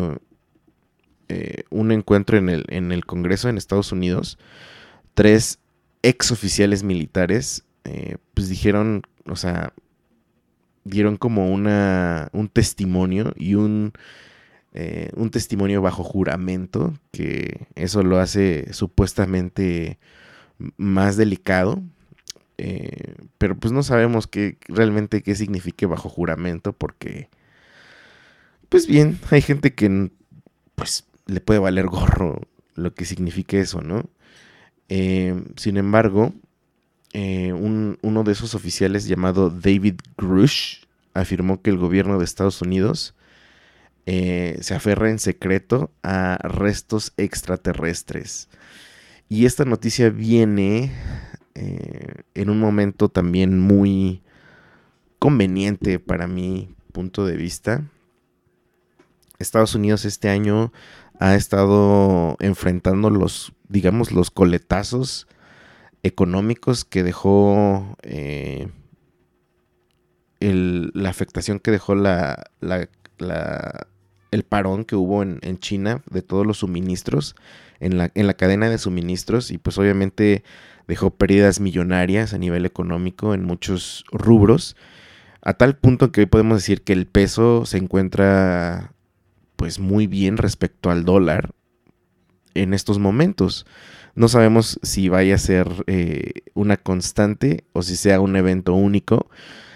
eh, 1.29 1.63
un 1.69 1.91
encuentro 1.93 2.37
en 2.37 2.49
el, 2.49 2.65
en 2.67 2.91
el, 2.91 3.05
Congreso 3.05 3.47
en 3.47 3.57
Estados 3.57 3.93
Unidos, 3.93 4.37
tres 5.13 5.59
ex 6.03 6.31
oficiales 6.31 6.83
militares, 6.83 7.63
pues 8.35 8.49
dijeron, 8.49 9.01
o 9.25 9.35
sea, 9.35 9.73
dieron 10.83 11.17
como 11.17 11.51
una, 11.51 12.29
un 12.33 12.49
testimonio 12.49 13.33
y 13.35 13.55
un, 13.55 13.93
eh, 14.73 15.09
un 15.15 15.31
testimonio 15.31 15.81
bajo 15.81 16.03
juramento, 16.03 16.93
que 17.11 17.67
eso 17.75 18.03
lo 18.03 18.19
hace 18.19 18.73
supuestamente 18.73 19.99
más 20.77 21.17
delicado. 21.17 21.81
Eh, 22.57 23.15
pero 23.37 23.57
pues 23.57 23.71
no 23.71 23.83
sabemos 23.83 24.27
qué, 24.27 24.57
realmente 24.67 25.23
qué 25.23 25.33
signifique 25.35 25.85
bajo 25.85 26.09
juramento 26.09 26.73
porque 26.73 27.29
pues 28.69 28.85
bien, 28.85 29.19
hay 29.31 29.41
gente 29.41 29.73
que 29.73 30.11
pues 30.75 31.05
le 31.25 31.41
puede 31.41 31.59
valer 31.59 31.87
gorro 31.87 32.41
lo 32.75 32.93
que 32.93 33.05
signifique 33.05 33.59
eso, 33.59 33.81
¿no? 33.81 34.05
Eh, 34.87 35.43
sin 35.57 35.77
embargo, 35.77 36.33
eh, 37.13 37.53
uno 37.53 38.23
de 38.23 38.31
esos 38.31 38.55
oficiales 38.55 39.07
llamado 39.07 39.49
David 39.49 39.95
Grush 40.17 40.83
afirmó 41.13 41.61
que 41.61 41.69
el 41.69 41.77
gobierno 41.77 42.17
de 42.17 42.25
Estados 42.25 42.61
Unidos 42.61 43.15
eh, 44.05 44.57
se 44.61 44.75
aferra 44.75 45.09
en 45.09 45.19
secreto 45.19 45.91
a 46.03 46.37
restos 46.41 47.13
extraterrestres. 47.17 48.49
Y 49.27 49.45
esta 49.45 49.65
noticia 49.65 50.09
viene 50.09 50.91
en 52.35 52.49
un 52.49 52.57
momento 52.57 53.09
también 53.09 53.59
muy 53.59 54.21
conveniente 55.19 55.99
para 55.99 56.25
mi 56.25 56.73
punto 56.93 57.25
de 57.25 57.35
vista. 57.35 57.83
Estados 59.37 59.75
Unidos 59.75 60.05
este 60.05 60.29
año 60.29 60.71
ha 61.19 61.35
estado 61.35 62.37
enfrentando 62.39 63.09
los, 63.09 63.53
digamos, 63.67 64.11
los 64.11 64.31
coletazos 64.31 65.27
económicos 66.03 66.85
que 66.85 67.03
dejó 67.03 67.97
eh, 68.01 68.67
la 70.39 71.09
afectación 71.09 71.59
que 71.59 71.71
dejó 71.71 71.95
la, 71.95 72.49
el 74.31 74.43
parón 74.43 74.85
que 74.85 74.95
hubo 74.95 75.23
en, 75.23 75.59
China 75.59 76.01
de 76.09 76.21
todos 76.21 76.45
los 76.45 76.59
suministros 76.59 77.35
en 77.79 77.97
la, 77.97 78.11
en 78.15 78.27
la 78.27 78.35
cadena 78.35 78.69
de 78.69 78.77
suministros 78.77 79.51
y 79.51 79.57
pues 79.57 79.77
obviamente 79.77 80.43
dejó 80.87 81.11
pérdidas 81.11 81.59
millonarias 81.59 82.33
a 82.33 82.37
nivel 82.37 82.65
económico 82.65 83.33
en 83.33 83.43
muchos 83.43 84.05
rubros 84.11 84.77
a 85.41 85.53
tal 85.53 85.77
punto 85.77 86.11
que 86.11 86.21
hoy 86.21 86.27
podemos 86.27 86.57
decir 86.57 86.81
que 86.81 86.93
el 86.93 87.05
peso 87.07 87.65
se 87.65 87.77
encuentra 87.77 88.93
pues 89.55 89.79
muy 89.79 90.07
bien 90.07 90.37
respecto 90.37 90.89
al 90.89 91.05
dólar 91.05 91.51
en 92.53 92.73
estos 92.73 92.99
momentos. 92.99 93.65
No 94.15 94.27
sabemos 94.27 94.79
si 94.83 95.09
vaya 95.09 95.35
a 95.35 95.39
ser 95.39 95.67
eh, 95.87 96.43
una 96.53 96.77
constante 96.77 97.63
o 97.73 97.81
si 97.81 97.95
sea 97.95 98.19
un 98.19 98.35
evento 98.35 98.73
único. 98.73 99.29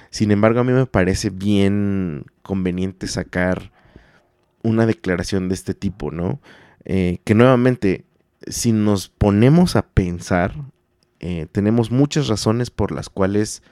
Sin 0.09 0.31
embargo, 0.31 0.59
a 0.59 0.63
mí 0.63 0.73
me 0.73 0.85
parece 0.85 1.29
bien 1.29 2.25
conveniente 2.41 3.07
sacar 3.07 3.71
una 4.63 4.85
declaración 4.85 5.49
de 5.49 5.55
este 5.55 5.73
tipo, 5.73 6.11
¿no? 6.11 6.39
Eh, 6.85 7.19
que 7.23 7.35
nuevamente, 7.35 8.05
si 8.47 8.71
nos 8.71 9.09
ponemos 9.09 9.75
a 9.75 9.83
pensar, 9.83 10.55
eh, 11.19 11.47
tenemos 11.51 11.91
muchas 11.91 12.27
razones 12.27 12.69
por 12.69 12.91
las 12.91 13.09
cuales 13.09 13.63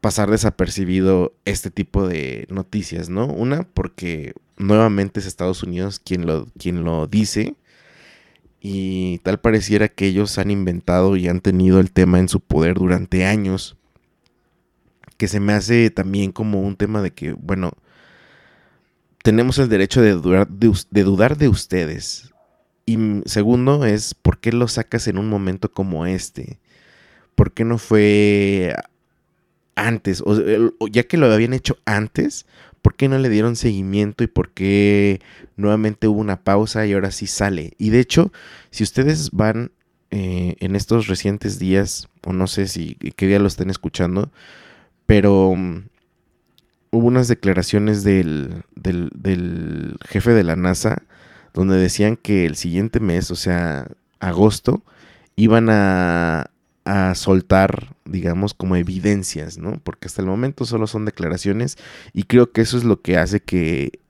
pasar 0.00 0.30
desapercibido 0.30 1.34
este 1.44 1.70
tipo 1.70 2.06
de 2.06 2.46
noticias, 2.50 3.08
¿no? 3.08 3.26
Una, 3.26 3.62
porque 3.62 4.34
nuevamente 4.56 5.20
es 5.20 5.26
Estados 5.26 5.62
Unidos 5.62 5.98
quien 5.98 6.26
lo, 6.26 6.46
quien 6.58 6.84
lo 6.84 7.06
dice. 7.06 7.54
Y 8.66 9.18
tal 9.18 9.38
pareciera 9.40 9.88
que 9.88 10.06
ellos 10.06 10.38
han 10.38 10.50
inventado 10.50 11.16
y 11.16 11.28
han 11.28 11.42
tenido 11.42 11.80
el 11.80 11.92
tema 11.92 12.18
en 12.18 12.30
su 12.30 12.40
poder 12.40 12.76
durante 12.76 13.26
años. 13.26 13.76
Que 15.18 15.28
se 15.28 15.38
me 15.38 15.52
hace 15.52 15.90
también 15.90 16.32
como 16.32 16.62
un 16.62 16.74
tema 16.74 17.02
de 17.02 17.10
que, 17.10 17.32
bueno, 17.34 17.72
tenemos 19.22 19.58
el 19.58 19.68
derecho 19.68 20.00
de 20.00 20.12
dudar 20.12 20.48
de, 21.36 21.48
ustedes. 21.48 22.32
Y 22.86 22.96
segundo 23.26 23.84
es, 23.84 24.14
¿por 24.14 24.38
qué 24.38 24.50
lo 24.50 24.66
sacas 24.66 25.08
en 25.08 25.18
un 25.18 25.28
momento 25.28 25.70
como 25.70 26.06
este? 26.06 26.58
¿Por 27.34 27.52
qué 27.52 27.66
no 27.66 27.76
fue 27.76 28.74
antes, 29.74 30.22
o, 30.24 30.88
ya 30.88 31.02
que 31.02 31.18
lo 31.18 31.30
habían 31.30 31.52
hecho 31.52 31.76
antes, 31.84 32.46
¿por 32.84 32.96
qué 32.96 33.08
no 33.08 33.16
le 33.16 33.30
dieron 33.30 33.56
seguimiento 33.56 34.24
y 34.24 34.26
por 34.26 34.50
qué 34.50 35.22
nuevamente 35.56 36.06
hubo 36.06 36.20
una 36.20 36.42
pausa 36.42 36.84
y 36.84 36.92
ahora 36.92 37.12
sí 37.12 37.26
sale? 37.26 37.72
Y 37.78 37.88
de 37.88 37.98
hecho, 37.98 38.30
si 38.70 38.82
ustedes 38.82 39.30
van 39.30 39.72
eh, 40.10 40.56
en 40.60 40.76
estos 40.76 41.06
recientes 41.06 41.58
días, 41.58 42.10
o 42.26 42.34
no 42.34 42.46
sé 42.46 42.68
si 42.68 42.96
qué 43.16 43.26
día 43.26 43.38
lo 43.38 43.46
estén 43.46 43.70
escuchando, 43.70 44.30
pero 45.06 45.48
um, 45.48 45.84
hubo 46.90 47.06
unas 47.06 47.26
declaraciones 47.26 48.04
del, 48.04 48.64
del, 48.76 49.08
del 49.14 49.96
jefe 50.06 50.32
de 50.32 50.44
la 50.44 50.54
NASA 50.54 51.04
donde 51.54 51.78
decían 51.78 52.16
que 52.16 52.44
el 52.44 52.54
siguiente 52.54 53.00
mes, 53.00 53.30
o 53.30 53.36
sea, 53.36 53.88
agosto, 54.20 54.82
iban 55.36 55.70
a, 55.70 56.50
a 56.84 57.14
soltar, 57.14 57.96
digamos, 58.04 58.54
como 58.54 58.76
evidencias, 58.76 59.58
¿no? 59.58 59.80
Porque 59.82 60.06
hasta 60.06 60.22
el 60.22 60.28
momento 60.28 60.64
solo 60.64 60.86
son 60.86 61.04
declaraciones 61.04 61.78
y 62.12 62.24
creo 62.24 62.52
que 62.52 62.60
eso 62.60 62.76
es 62.76 62.84
lo 62.84 63.00
que 63.00 63.16
hace 63.16 63.40
que 63.40 64.00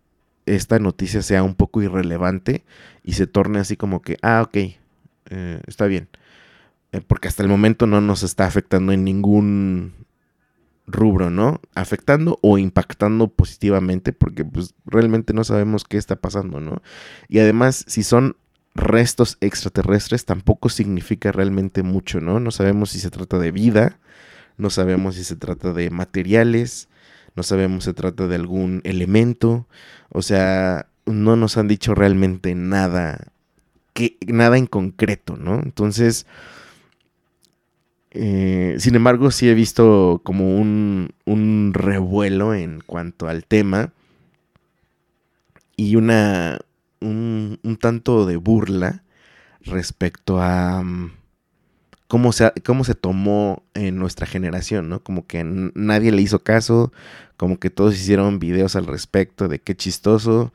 esta 0.47 0.79
noticia 0.79 1.23
sea 1.23 1.43
un 1.43 1.55
poco 1.55 1.83
irrelevante 1.83 2.65
y 3.03 3.15
se 3.15 3.27
torne 3.27 3.61
así 3.61 3.77
como 3.77 4.03
que, 4.03 4.17
ah, 4.23 4.43
ok, 4.43 4.57
eh, 4.57 5.61
está 5.67 5.87
bien. 5.87 6.09
Eh, 6.93 7.01
porque 7.01 7.29
hasta 7.29 7.43
el 7.43 7.49
momento 7.49 7.87
no 7.87 8.01
nos 8.01 8.23
está 8.23 8.47
afectando 8.47 8.93
en 8.93 9.05
ningún 9.05 9.95
rubro, 10.87 11.31
¿no? 11.31 11.61
Afectando 11.75 12.39
o 12.43 12.59
impactando 12.59 13.29
positivamente 13.29 14.13
porque 14.13 14.45
pues 14.45 14.75
realmente 14.85 15.33
no 15.33 15.45
sabemos 15.45 15.85
qué 15.85 15.97
está 15.97 16.17
pasando, 16.17 16.61
¿no? 16.61 16.83
Y 17.29 17.39
además, 17.39 17.85
si 17.89 18.03
son 18.03 18.37
restos 18.75 19.39
extraterrestres 19.41 20.25
tampoco 20.25 20.69
significa 20.69 21.33
realmente 21.33 21.83
mucho, 21.83 22.21
¿no? 22.21 22.41
No 22.41 22.51
sabemos 22.51 22.91
si 22.91 22.99
se 22.99 23.11
trata 23.11 23.39
de 23.39 23.53
vida, 23.53 23.99
no 24.57 24.71
sabemos 24.71 25.15
si 25.15 25.25
se 25.25 25.37
trata 25.37 25.73
de 25.73 25.91
materiales, 25.91 26.89
no 27.37 27.43
sabemos 27.43 27.85
si 27.85 27.91
se 27.91 27.95
trata 27.95 28.27
de 28.27 28.37
algún 28.37 28.81
elemento, 28.85 29.67
o 30.11 30.23
sea, 30.23 30.87
no 31.07 31.37
nos 31.37 31.57
han 31.57 31.69
dicho 31.69 31.95
realmente 31.95 32.55
nada, 32.55 33.29
que, 33.93 34.17
nada 34.27 34.59
en 34.59 34.67
concreto, 34.67 35.37
¿no? 35.37 35.61
Entonces, 35.61 36.27
eh, 38.11 38.77
sin 38.79 38.95
embargo, 38.95 39.31
sí 39.31 39.49
he 39.49 39.55
visto 39.55 40.21
como 40.25 40.57
un, 40.57 41.11
un 41.25 41.73
revuelo 41.75 42.55
en 42.55 42.81
cuanto 42.81 43.29
al 43.29 43.45
tema 43.45 43.93
y 45.77 45.97
una, 45.97 46.59
un, 47.05 47.79
tanto 47.81 48.27
de 48.27 48.37
burla 48.37 49.03
respecto 49.63 50.41
a 50.41 50.83
mm, 50.83 51.13
cómo, 52.09 52.33
se, 52.33 52.53
cómo 52.65 52.85
se 52.85 52.95
tomó 52.95 53.63
en 53.75 53.99
nuestra 53.99 54.27
generación, 54.27 54.89
¿no? 54.89 55.03
Como 55.03 55.27
que 55.27 55.43
nadie 55.45 56.13
le 56.13 56.23
hizo 56.23 56.43
caso, 56.43 56.93
como 57.37 57.59
que 57.59 57.71
todos 57.71 57.95
hicieron 57.95 58.39
videos 58.39 58.77
al 58.77 58.87
respecto 58.87 59.49
de 59.49 59.59
qué 59.61 59.77
chistoso, 59.77 60.53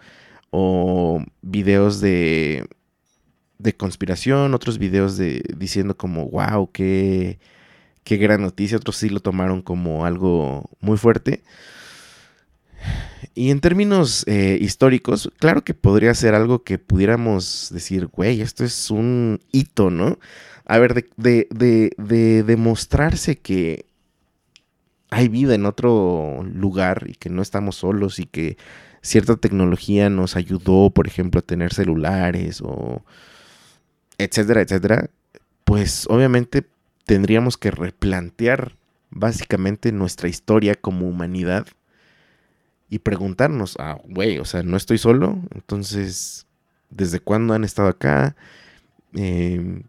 o 0.52 1.24
videos 1.42 2.02
de, 2.02 2.68
de 3.60 3.76
conspiración, 3.76 4.54
otros 4.54 4.78
videos 4.80 5.18
de 5.18 5.44
diciendo 5.58 5.98
como, 5.98 6.28
wow, 6.30 6.72
qué, 6.72 7.40
qué 8.04 8.18
gran 8.18 8.42
noticia, 8.42 8.78
otros 8.78 8.98
sí 8.98 9.10
lo 9.10 9.20
tomaron 9.20 9.62
como 9.62 10.06
algo 10.06 10.70
muy 10.82 10.98
fuerte. 10.98 11.44
Y 13.36 13.52
en 13.52 13.60
términos 13.60 14.24
eh, 14.28 14.58
históricos, 14.62 15.32
claro 15.40 15.64
que 15.64 15.74
podría 15.74 16.14
ser 16.14 16.36
algo 16.36 16.64
que 16.64 16.78
pudiéramos 16.78 17.70
decir, 17.72 18.08
güey, 18.08 18.42
esto 18.42 18.64
es 18.64 18.92
un 18.92 19.40
hito, 19.52 19.90
¿no? 19.90 20.20
A 20.66 20.78
ver, 20.78 20.94
de, 20.94 21.48
de, 21.50 21.92
de, 21.98 22.44
demostrarse 22.44 23.38
que 23.38 23.86
hay 25.10 25.28
vida 25.28 25.56
en 25.56 25.66
otro 25.66 26.44
lugar 26.44 27.06
y 27.08 27.14
que 27.14 27.30
no 27.30 27.42
estamos 27.42 27.78
solos 27.78 28.20
y 28.20 28.26
que 28.26 28.58
cierta 29.02 29.36
tecnología 29.36 30.10
nos 30.10 30.36
ayudó, 30.36 30.92
por 30.92 31.08
ejemplo, 31.08 31.40
a 31.40 31.44
tener 31.44 31.74
celulares 31.74 32.62
o 32.62 33.04
etcétera, 34.18 34.62
etcétera, 34.62 35.10
pues 35.64 36.06
obviamente 36.10 36.66
tendríamos 37.06 37.58
que 37.58 37.72
replantear 37.72 38.76
básicamente 39.10 39.92
nuestra 39.92 40.30
historia 40.30 40.76
como 40.76 41.08
humanidad 41.08 41.66
y 42.90 43.00
preguntarnos, 43.00 43.76
ah, 43.80 43.98
güey, 44.06 44.40
o 44.40 44.46
sea, 44.46 44.64
no 44.64 44.78
estoy 44.78 44.98
solo, 44.98 45.40
entonces, 45.56 46.48
¿desde 46.90 47.20
cuándo 47.20 47.54
han 47.54 47.64
estado 47.64 47.90
acá? 47.90 48.36
Em, 49.14 49.84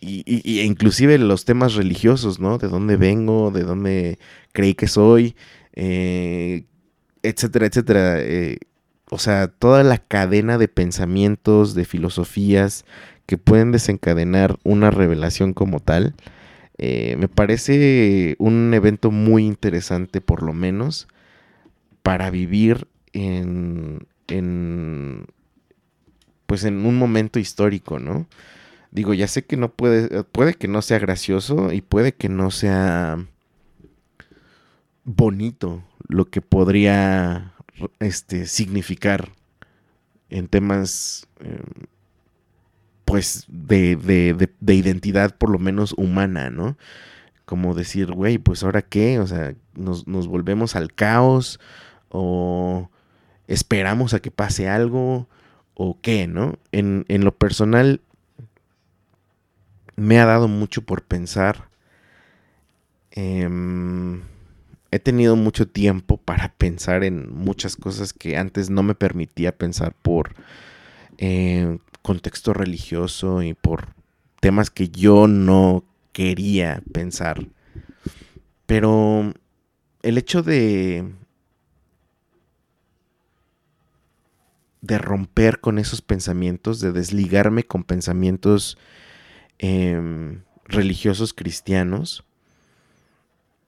y, 0.00 0.60
inclusive 0.62 1.18
los 1.18 1.44
temas 1.44 1.74
religiosos, 1.74 2.40
¿no? 2.40 2.58
De 2.58 2.68
dónde 2.68 2.96
vengo, 2.96 3.50
de 3.50 3.62
dónde 3.62 4.18
creí 4.52 4.74
que 4.74 4.88
soy, 4.88 5.36
eh, 5.74 6.64
etcétera, 7.22 7.66
etcétera. 7.66 8.20
Eh, 8.20 8.58
o 9.10 9.18
sea, 9.18 9.48
toda 9.48 9.82
la 9.84 9.98
cadena 9.98 10.58
de 10.58 10.68
pensamientos, 10.68 11.74
de 11.74 11.84
filosofías 11.84 12.84
que 13.26 13.38
pueden 13.38 13.72
desencadenar 13.72 14.58
una 14.64 14.90
revelación 14.90 15.54
como 15.54 15.80
tal, 15.80 16.14
Eh, 16.78 17.16
me 17.18 17.28
parece 17.28 18.36
un 18.38 18.74
evento 18.74 19.10
muy 19.12 19.46
interesante, 19.46 20.20
por 20.20 20.42
lo 20.42 20.52
menos, 20.52 21.08
para 22.04 22.30
vivir 22.30 22.86
en, 23.14 24.06
en, 24.28 25.26
pues 26.44 26.64
en 26.64 26.84
un 26.84 26.98
momento 26.98 27.38
histórico, 27.38 27.98
¿no? 27.98 28.28
Digo, 28.90 29.14
ya 29.14 29.26
sé 29.26 29.46
que 29.46 29.56
no 29.56 29.72
puede, 29.72 30.22
puede 30.24 30.52
que 30.52 30.68
no 30.68 30.82
sea 30.82 30.98
gracioso 30.98 31.72
y 31.72 31.80
puede 31.80 32.12
que 32.12 32.28
no 32.28 32.50
sea 32.50 33.24
bonito 35.04 35.82
lo 36.06 36.26
que 36.26 36.42
podría 36.42 37.54
este, 38.00 38.46
significar 38.46 39.30
en 40.28 40.48
temas 40.48 41.26
em, 41.40 41.86
pues 43.06 43.46
de, 43.48 43.96
de, 43.96 44.50
de, 44.60 44.74
identidad 44.74 45.34
por 45.36 45.48
lo 45.48 45.58
menos 45.58 45.94
humana, 45.96 46.50
¿no? 46.50 46.76
Como 47.46 47.74
decir, 47.74 48.12
güey, 48.12 48.36
pues 48.36 48.62
ahora 48.62 48.82
qué, 48.82 49.18
o 49.20 49.26
sea, 49.26 49.54
nos, 49.74 50.06
nos 50.06 50.26
volvemos 50.26 50.76
al 50.76 50.92
caos 50.92 51.60
o 52.10 52.90
esperamos 53.48 54.14
a 54.14 54.20
que 54.20 54.30
pase 54.30 54.68
algo 54.68 55.28
o 55.74 55.98
qué, 56.00 56.26
¿no? 56.26 56.58
En, 56.72 57.04
en, 57.08 57.24
lo 57.24 57.34
personal 57.34 58.00
me 59.96 60.18
ha 60.18 60.26
dado 60.26 60.48
mucho 60.48 60.82
por 60.82 61.02
pensar. 61.02 61.68
Eh, 63.10 63.48
he 64.94 65.00
tenido 65.00 65.34
mucho 65.34 65.66
tiempo 65.66 66.18
para 66.18 66.52
pensar 66.52 67.02
en 67.02 67.28
muchas 67.34 67.74
cosas 67.74 68.12
que 68.12 68.36
antes 68.36 68.70
no 68.70 68.84
me 68.84 68.94
permitía 68.94 69.50
pensar 69.50 69.92
por 69.92 70.36
eh, 71.18 71.78
contexto 72.02 72.52
religioso 72.52 73.42
y 73.42 73.54
por 73.54 73.88
temas 74.38 74.70
que 74.70 74.90
yo 74.90 75.26
no 75.26 75.82
quería 76.12 76.80
pensar. 76.92 77.44
Pero 78.66 79.34
el 80.02 80.16
hecho 80.16 80.44
de 80.44 81.12
de 84.84 84.98
romper 84.98 85.60
con 85.60 85.78
esos 85.78 86.02
pensamientos, 86.02 86.80
de 86.80 86.92
desligarme 86.92 87.64
con 87.64 87.84
pensamientos 87.84 88.76
em, 89.58 90.42
religiosos 90.66 91.32
cristianos, 91.32 92.24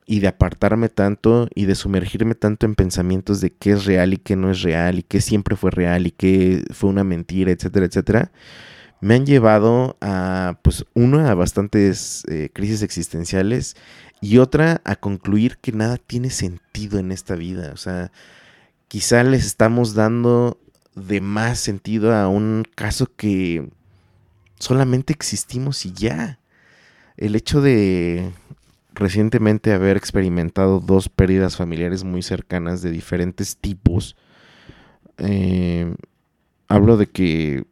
y 0.06 0.20
de 0.20 0.28
apartarme 0.28 0.88
tanto 0.88 1.48
y 1.54 1.64
de 1.64 1.74
sumergirme 1.74 2.36
tanto 2.36 2.64
en 2.64 2.76
pensamientos 2.76 3.40
de 3.40 3.50
qué 3.50 3.72
es 3.72 3.86
real 3.86 4.14
y 4.14 4.18
qué 4.18 4.36
no 4.36 4.52
es 4.52 4.62
real 4.62 5.00
y 5.00 5.02
qué 5.02 5.20
siempre 5.20 5.56
fue 5.56 5.72
real 5.72 6.06
y 6.06 6.12
qué 6.12 6.62
fue 6.72 6.90
una 6.90 7.02
mentira, 7.02 7.50
etcétera, 7.50 7.86
etcétera, 7.86 8.30
me 9.00 9.16
han 9.16 9.26
llevado 9.26 9.96
a, 10.00 10.60
pues, 10.62 10.86
una, 10.94 11.30
a 11.30 11.34
bastantes 11.34 12.22
eh, 12.28 12.50
crisis 12.52 12.82
existenciales 12.82 13.76
y 14.20 14.38
otra 14.38 14.80
a 14.84 14.94
concluir 14.94 15.58
que 15.58 15.72
nada 15.72 15.96
tiene 15.98 16.30
sentido 16.30 17.00
en 17.00 17.10
esta 17.10 17.34
vida. 17.34 17.72
O 17.72 17.76
sea, 17.76 18.12
quizá 18.86 19.24
les 19.24 19.44
estamos 19.44 19.94
dando 19.94 20.60
de 20.96 21.20
más 21.20 21.60
sentido 21.60 22.14
a 22.14 22.26
un 22.26 22.64
caso 22.74 23.06
que 23.16 23.68
solamente 24.58 25.12
existimos 25.12 25.86
y 25.86 25.92
ya. 25.92 26.40
El 27.16 27.36
hecho 27.36 27.60
de 27.60 28.32
recientemente 28.94 29.72
haber 29.72 29.96
experimentado 29.96 30.80
dos 30.80 31.08
pérdidas 31.08 31.56
familiares 31.56 32.02
muy 32.02 32.22
cercanas 32.22 32.82
de 32.82 32.90
diferentes 32.90 33.58
tipos. 33.58 34.16
Eh, 35.18 35.94
hablo 36.66 36.96
de 36.96 37.06
que 37.06 37.64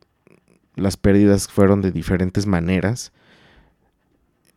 las 0.77 0.97
pérdidas 0.99 1.49
fueron 1.49 1.81
de 1.81 1.93
diferentes 1.93 2.47
maneras. 2.47 3.13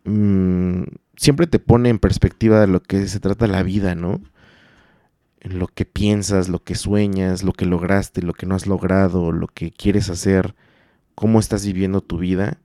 Mm, 0.04 0.84
siempre 1.16 1.48
te 1.48 1.60
pone 1.60 1.90
en 1.90 2.00
perspectiva 2.00 2.60
de 2.60 2.68
lo 2.68 2.82
que 2.82 3.08
se 3.08 3.22
trata 3.22 3.48
la 3.48 3.64
vida, 3.64 3.96
¿no? 3.96 4.22
Lo 5.50 5.68
que 5.68 5.86
piensas, 5.86 6.50
lo 6.50 6.64
que 6.64 6.76
sueñas, 6.76 7.44
lo 7.44 7.54
que 7.54 7.66
lograste, 7.66 8.22
lo 8.22 8.34
que 8.34 8.46
no 8.46 8.56
has 8.56 8.68
logrado, 8.68 9.32
lo 9.32 9.48
que 9.48 9.72
quieres 9.72 10.10
hacer, 10.10 10.56
cómo 11.16 11.40
estás 11.40 11.66
viviendo 11.66 12.02
tu 12.02 12.18
vida 12.18 12.60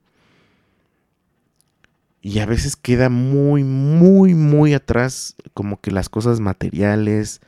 y 2.22 2.38
a 2.38 2.46
veces 2.46 2.76
queda 2.76 3.08
muy, 3.08 3.64
muy, 3.64 4.34
muy 4.34 4.74
atrás 4.74 5.34
como 5.54 5.80
que 5.80 5.90
las 5.90 6.08
cosas 6.08 6.38
materiales, 6.38 7.40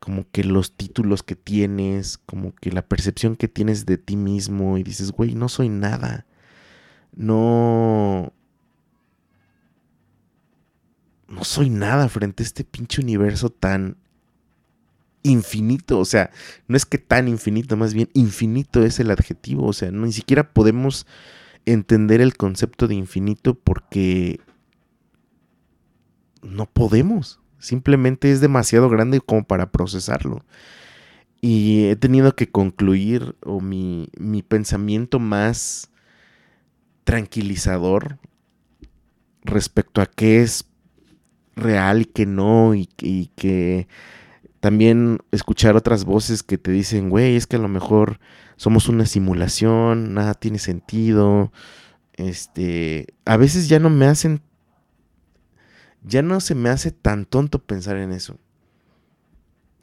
como 0.00 0.26
que 0.32 0.42
los 0.42 0.72
títulos 0.72 1.22
que 1.22 1.36
tienes, 1.36 2.18
como 2.18 2.52
que 2.56 2.72
la 2.72 2.82
percepción 2.82 3.36
que 3.36 3.46
tienes 3.46 3.86
de 3.86 3.98
ti 3.98 4.16
mismo 4.16 4.76
y 4.76 4.82
dices, 4.82 5.12
güey, 5.12 5.36
no 5.36 5.48
soy 5.48 5.68
nada. 5.68 6.26
No... 7.14 8.32
No 11.28 11.44
soy 11.44 11.70
nada 11.70 12.08
frente 12.08 12.42
a 12.42 12.46
este 12.46 12.64
pinche 12.64 13.00
universo 13.00 13.48
tan 13.48 13.96
infinito. 15.22 15.98
O 15.98 16.04
sea, 16.04 16.30
no 16.68 16.76
es 16.76 16.86
que 16.86 16.98
tan 16.98 17.28
infinito, 17.28 17.76
más 17.76 17.94
bien 17.94 18.08
infinito 18.14 18.84
es 18.84 19.00
el 19.00 19.10
adjetivo. 19.10 19.66
O 19.66 19.72
sea, 19.72 19.90
no, 19.90 20.06
ni 20.06 20.12
siquiera 20.12 20.52
podemos 20.52 21.06
entender 21.66 22.20
el 22.20 22.36
concepto 22.36 22.88
de 22.88 22.94
infinito 22.94 23.54
porque 23.54 24.40
no 26.42 26.66
podemos. 26.66 27.40
Simplemente 27.58 28.32
es 28.32 28.40
demasiado 28.40 28.88
grande 28.88 29.20
como 29.20 29.44
para 29.44 29.70
procesarlo. 29.70 30.44
Y 31.40 31.86
he 31.86 31.96
tenido 31.96 32.36
que 32.36 32.48
concluir, 32.48 33.34
o 33.44 33.60
mi, 33.60 34.08
mi 34.16 34.42
pensamiento 34.42 35.18
más 35.18 35.90
tranquilizador 37.04 38.18
respecto 39.42 40.00
a 40.00 40.06
qué 40.06 40.42
es 40.42 40.64
real 41.56 42.02
y 42.02 42.04
qué 42.04 42.26
no, 42.26 42.74
y, 42.74 42.88
y, 42.98 43.26
que 43.34 43.88
también 44.62 45.18
escuchar 45.32 45.74
otras 45.74 46.04
voces 46.04 46.44
que 46.44 46.56
te 46.56 46.70
dicen, 46.70 47.10
güey, 47.10 47.34
es 47.34 47.48
que 47.48 47.56
a 47.56 47.58
lo 47.58 47.66
mejor 47.66 48.20
somos 48.54 48.88
una 48.88 49.06
simulación, 49.06 50.14
nada 50.14 50.34
tiene 50.34 50.60
sentido. 50.60 51.50
Este, 52.12 53.08
a 53.24 53.36
veces 53.36 53.68
ya 53.68 53.80
no 53.80 53.90
me 53.90 54.06
hacen 54.06 54.40
ya 56.04 56.22
no 56.22 56.38
se 56.38 56.54
me 56.54 56.68
hace 56.68 56.92
tan 56.92 57.24
tonto 57.24 57.58
pensar 57.58 57.96
en 57.96 58.12
eso. 58.12 58.38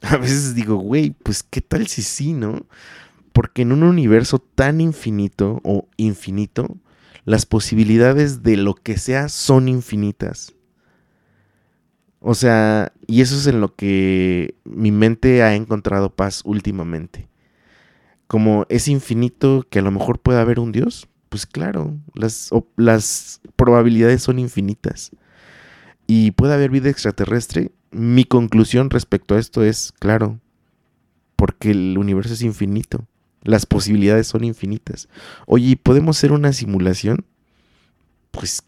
A 0.00 0.16
veces 0.16 0.54
digo, 0.54 0.76
güey, 0.76 1.10
pues 1.10 1.42
qué 1.42 1.60
tal 1.60 1.86
si 1.86 2.00
sí, 2.00 2.32
¿no? 2.32 2.66
Porque 3.34 3.60
en 3.62 3.72
un 3.72 3.82
universo 3.82 4.38
tan 4.38 4.80
infinito 4.80 5.60
o 5.62 5.88
infinito, 5.98 6.78
las 7.26 7.44
posibilidades 7.44 8.42
de 8.42 8.56
lo 8.56 8.76
que 8.76 8.96
sea 8.96 9.28
son 9.28 9.68
infinitas. 9.68 10.54
O 12.20 12.34
sea, 12.34 12.92
y 13.06 13.22
eso 13.22 13.36
es 13.36 13.46
en 13.46 13.60
lo 13.60 13.74
que 13.74 14.54
mi 14.64 14.92
mente 14.92 15.42
ha 15.42 15.54
encontrado 15.54 16.10
paz 16.10 16.42
últimamente 16.44 17.30
como 18.30 18.64
es 18.68 18.86
infinito 18.86 19.66
que 19.68 19.80
a 19.80 19.82
lo 19.82 19.90
mejor 19.90 20.20
pueda 20.20 20.40
haber 20.40 20.60
un 20.60 20.70
Dios, 20.70 21.08
pues 21.28 21.46
claro, 21.46 21.98
las, 22.14 23.40
probabilidades 23.56 24.22
son 24.22 24.38
infinitas. 24.38 25.10
Y 26.06 26.30
puede 26.30 26.54
haber 26.54 26.70
vida 26.70 26.90
extraterrestre. 26.90 27.72
Mi 27.90 28.24
conclusión 28.24 28.88
respecto 28.88 29.34
a 29.34 29.40
esto 29.40 29.64
es, 29.64 29.92
claro, 29.98 30.38
porque 31.34 31.72
el 31.72 31.98
universo 31.98 32.34
es 32.34 32.42
infinito. 32.42 33.04
Las 33.42 33.66
posibilidades 33.66 34.28
son 34.28 34.44
infinitas. 34.44 35.08
Oye, 35.46 35.76
¿podemos 35.76 36.16
hacer 36.16 36.30
una 36.30 36.52
simulación? 36.52 37.24
Pues 38.30 38.62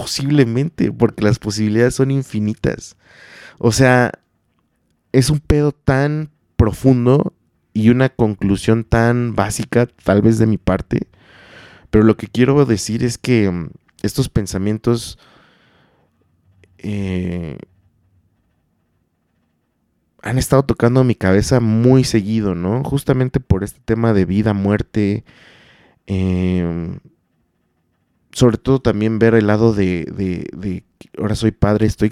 posiblemente, 0.00 0.90
porque 0.90 1.22
las 1.22 1.38
posibilidades 1.38 1.94
son 1.94 2.10
infinitas. 2.10 2.96
O 3.58 3.70
sea, 3.70 4.12
es 5.12 5.28
un 5.28 5.40
pedo 5.40 5.72
tan 5.72 6.30
profundo 6.56 7.34
y 7.74 7.90
una 7.90 8.08
conclusión 8.08 8.84
tan 8.84 9.34
básica, 9.34 9.86
tal 10.02 10.22
vez 10.22 10.38
de 10.38 10.46
mi 10.46 10.56
parte, 10.56 11.08
pero 11.90 12.04
lo 12.04 12.16
que 12.16 12.28
quiero 12.28 12.64
decir 12.64 13.04
es 13.04 13.18
que 13.18 13.50
mm, 13.50 13.70
estos 14.02 14.30
pensamientos 14.30 15.18
eh, 16.78 17.58
han 20.22 20.38
estado 20.38 20.62
tocando 20.62 21.04
mi 21.04 21.14
cabeza 21.14 21.60
muy 21.60 22.04
seguido, 22.04 22.54
¿no? 22.54 22.82
Justamente 22.84 23.38
por 23.38 23.64
este 23.64 23.80
tema 23.84 24.14
de 24.14 24.24
vida, 24.24 24.54
muerte, 24.54 25.24
em, 26.06 27.00
sobre 28.32 28.58
todo 28.58 28.80
también 28.80 29.18
ver 29.18 29.34
el 29.34 29.46
lado 29.46 29.72
de, 29.72 30.04
de, 30.04 30.48
de 30.56 30.84
ahora 31.18 31.34
soy 31.34 31.50
padre, 31.50 31.86
estoy, 31.86 32.10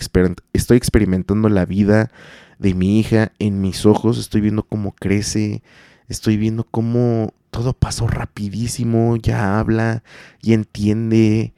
estoy 0.52 0.76
experimentando 0.76 1.48
la 1.48 1.64
vida 1.64 2.10
de 2.58 2.74
mi 2.74 2.98
hija 2.98 3.32
en 3.38 3.60
mis 3.60 3.86
ojos, 3.86 4.18
estoy 4.18 4.40
viendo 4.40 4.64
cómo 4.64 4.92
crece, 4.92 5.62
estoy 6.08 6.36
viendo 6.36 6.64
cómo 6.64 7.32
todo 7.50 7.72
pasó 7.72 8.06
rapidísimo, 8.06 9.16
ya 9.16 9.58
habla, 9.58 10.02
y 10.42 10.52
entiende, 10.52 11.54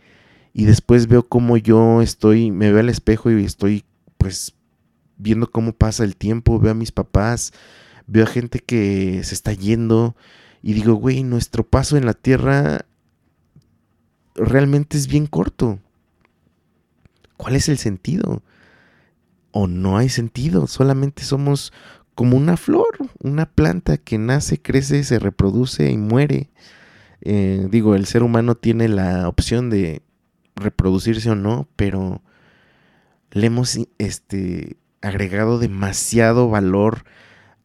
y 0.52 0.64
después 0.64 1.06
veo 1.06 1.26
cómo 1.26 1.56
yo 1.56 2.02
estoy, 2.02 2.50
me 2.50 2.70
veo 2.70 2.80
al 2.80 2.88
espejo 2.88 3.30
y 3.30 3.44
estoy 3.44 3.84
pues 4.18 4.54
viendo 5.16 5.50
cómo 5.50 5.72
pasa 5.72 6.04
el 6.04 6.16
tiempo, 6.16 6.58
veo 6.58 6.72
a 6.72 6.74
mis 6.74 6.92
papás, 6.92 7.52
veo 8.06 8.24
a 8.24 8.28
gente 8.28 8.58
que 8.60 9.22
se 9.24 9.34
está 9.34 9.52
yendo 9.52 10.16
y 10.62 10.74
digo, 10.74 10.94
güey, 10.94 11.22
nuestro 11.22 11.66
paso 11.66 11.96
en 11.96 12.04
la 12.04 12.14
tierra 12.14 12.84
realmente 14.34 14.96
es 14.96 15.06
bien 15.06 15.26
corto. 15.26 15.78
¿Cuál 17.36 17.56
es 17.56 17.68
el 17.68 17.78
sentido? 17.78 18.42
O 19.52 19.66
no 19.66 19.96
hay 19.96 20.08
sentido, 20.08 20.66
solamente 20.66 21.24
somos 21.24 21.72
como 22.14 22.36
una 22.36 22.56
flor, 22.56 22.98
una 23.22 23.46
planta 23.46 23.96
que 23.96 24.18
nace, 24.18 24.60
crece, 24.60 25.04
se 25.04 25.18
reproduce 25.18 25.90
y 25.90 25.96
muere. 25.96 26.50
Eh, 27.22 27.66
digo, 27.70 27.94
el 27.94 28.06
ser 28.06 28.22
humano 28.22 28.54
tiene 28.56 28.88
la 28.88 29.28
opción 29.28 29.70
de 29.70 30.02
reproducirse 30.54 31.30
o 31.30 31.34
no, 31.34 31.66
pero 31.76 32.22
le 33.30 33.46
hemos 33.46 33.78
este, 33.98 34.76
agregado 35.00 35.58
demasiado 35.58 36.48
valor 36.48 37.04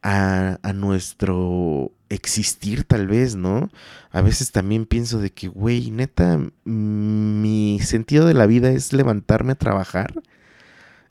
a, 0.02 0.60
a, 0.62 0.74
nuestro 0.74 1.92
existir 2.16 2.84
tal 2.84 3.08
vez, 3.08 3.36
¿no? 3.36 3.70
A 4.12 4.22
veces 4.22 4.52
también 4.52 4.86
pienso 4.86 5.20
de 5.20 5.32
que, 5.32 5.48
güey, 5.48 5.92
neta, 5.92 6.40
mi 6.64 7.80
sentido 7.84 8.26
de 8.26 8.34
la 8.34 8.46
vida 8.46 8.72
es 8.72 8.94
levantarme 8.94 9.54
a 9.54 9.56
trabajar 9.56 10.14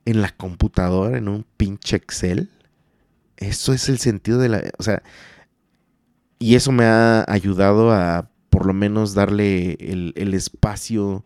en 0.04 0.22
la 0.22 0.30
computadora, 0.30 1.18
en 1.18 1.28
un 1.28 1.44
pinche 1.56 1.96
Excel. 1.96 2.50
Eso 3.36 3.72
es 3.72 3.88
el 3.88 3.98
sentido 3.98 4.38
de 4.38 4.48
la... 4.48 4.62
O 4.78 4.82
sea, 4.82 5.02
y 6.38 6.56
eso 6.56 6.72
me 6.72 6.84
ha 6.84 7.24
ayudado 7.28 7.92
a 7.92 8.28
por 8.50 8.66
lo 8.66 8.74
menos 8.74 9.14
darle 9.14 9.76
el, 9.80 10.12
el 10.16 10.34
espacio 10.34 11.24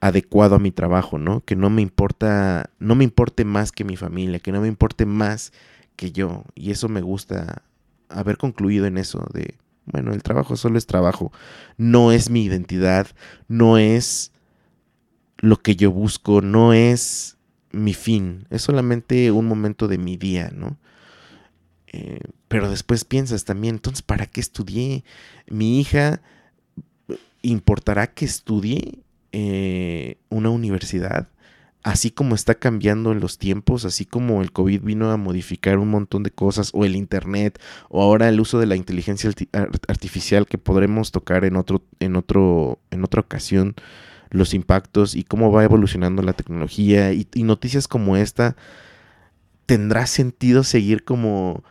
adecuado 0.00 0.56
a 0.56 0.58
mi 0.58 0.72
trabajo, 0.72 1.18
¿no? 1.18 1.44
Que 1.44 1.54
no 1.54 1.70
me 1.70 1.82
importa, 1.82 2.70
no 2.78 2.94
me 2.94 3.04
importe 3.04 3.44
más 3.44 3.72
que 3.72 3.84
mi 3.84 3.96
familia, 3.96 4.40
que 4.40 4.52
no 4.52 4.60
me 4.60 4.68
importe 4.68 5.06
más 5.06 5.52
que 5.96 6.12
yo. 6.12 6.44
Y 6.54 6.70
eso 6.70 6.88
me 6.88 7.00
gusta 7.00 7.62
haber 8.12 8.36
concluido 8.36 8.86
en 8.86 8.98
eso 8.98 9.26
de, 9.32 9.56
bueno, 9.86 10.12
el 10.12 10.22
trabajo 10.22 10.56
solo 10.56 10.78
es 10.78 10.86
trabajo, 10.86 11.32
no 11.76 12.12
es 12.12 12.30
mi 12.30 12.44
identidad, 12.44 13.08
no 13.48 13.78
es 13.78 14.32
lo 15.38 15.58
que 15.60 15.76
yo 15.76 15.90
busco, 15.90 16.40
no 16.40 16.72
es 16.72 17.36
mi 17.72 17.94
fin, 17.94 18.46
es 18.50 18.62
solamente 18.62 19.30
un 19.30 19.46
momento 19.46 19.88
de 19.88 19.98
mi 19.98 20.16
día, 20.16 20.50
¿no? 20.54 20.76
Eh, 21.94 22.20
pero 22.48 22.70
después 22.70 23.04
piensas 23.04 23.44
también, 23.44 23.76
entonces, 23.76 24.02
¿para 24.02 24.26
qué 24.26 24.40
estudié? 24.40 25.04
Mi 25.48 25.80
hija 25.80 26.20
¿importará 27.42 28.06
que 28.06 28.24
estudie 28.24 29.00
eh, 29.32 30.16
una 30.30 30.50
universidad? 30.50 31.28
Así 31.82 32.12
como 32.12 32.36
está 32.36 32.54
cambiando 32.54 33.10
en 33.10 33.18
los 33.18 33.38
tiempos, 33.38 33.84
así 33.84 34.04
como 34.06 34.40
el 34.42 34.52
COVID 34.52 34.82
vino 34.82 35.10
a 35.10 35.16
modificar 35.16 35.78
un 35.78 35.90
montón 35.90 36.22
de 36.22 36.30
cosas, 36.30 36.70
o 36.74 36.84
el 36.84 36.94
Internet, 36.94 37.60
o 37.88 38.02
ahora 38.02 38.28
el 38.28 38.38
uso 38.38 38.60
de 38.60 38.66
la 38.66 38.76
inteligencia 38.76 39.30
artificial 39.88 40.46
que 40.46 40.58
podremos 40.58 41.10
tocar 41.10 41.44
en 41.44 41.56
otro, 41.56 41.82
en 41.98 42.14
otro, 42.14 42.78
en 42.90 43.02
otra 43.02 43.20
ocasión, 43.20 43.74
los 44.30 44.54
impactos 44.54 45.14
y 45.14 45.24
cómo 45.24 45.50
va 45.50 45.64
evolucionando 45.64 46.22
la 46.22 46.32
tecnología 46.34 47.12
y, 47.12 47.26
y 47.34 47.42
noticias 47.42 47.88
como 47.88 48.16
esta, 48.16 48.56
¿tendrá 49.66 50.06
sentido 50.06 50.64
seguir 50.64 51.04
como 51.04 51.64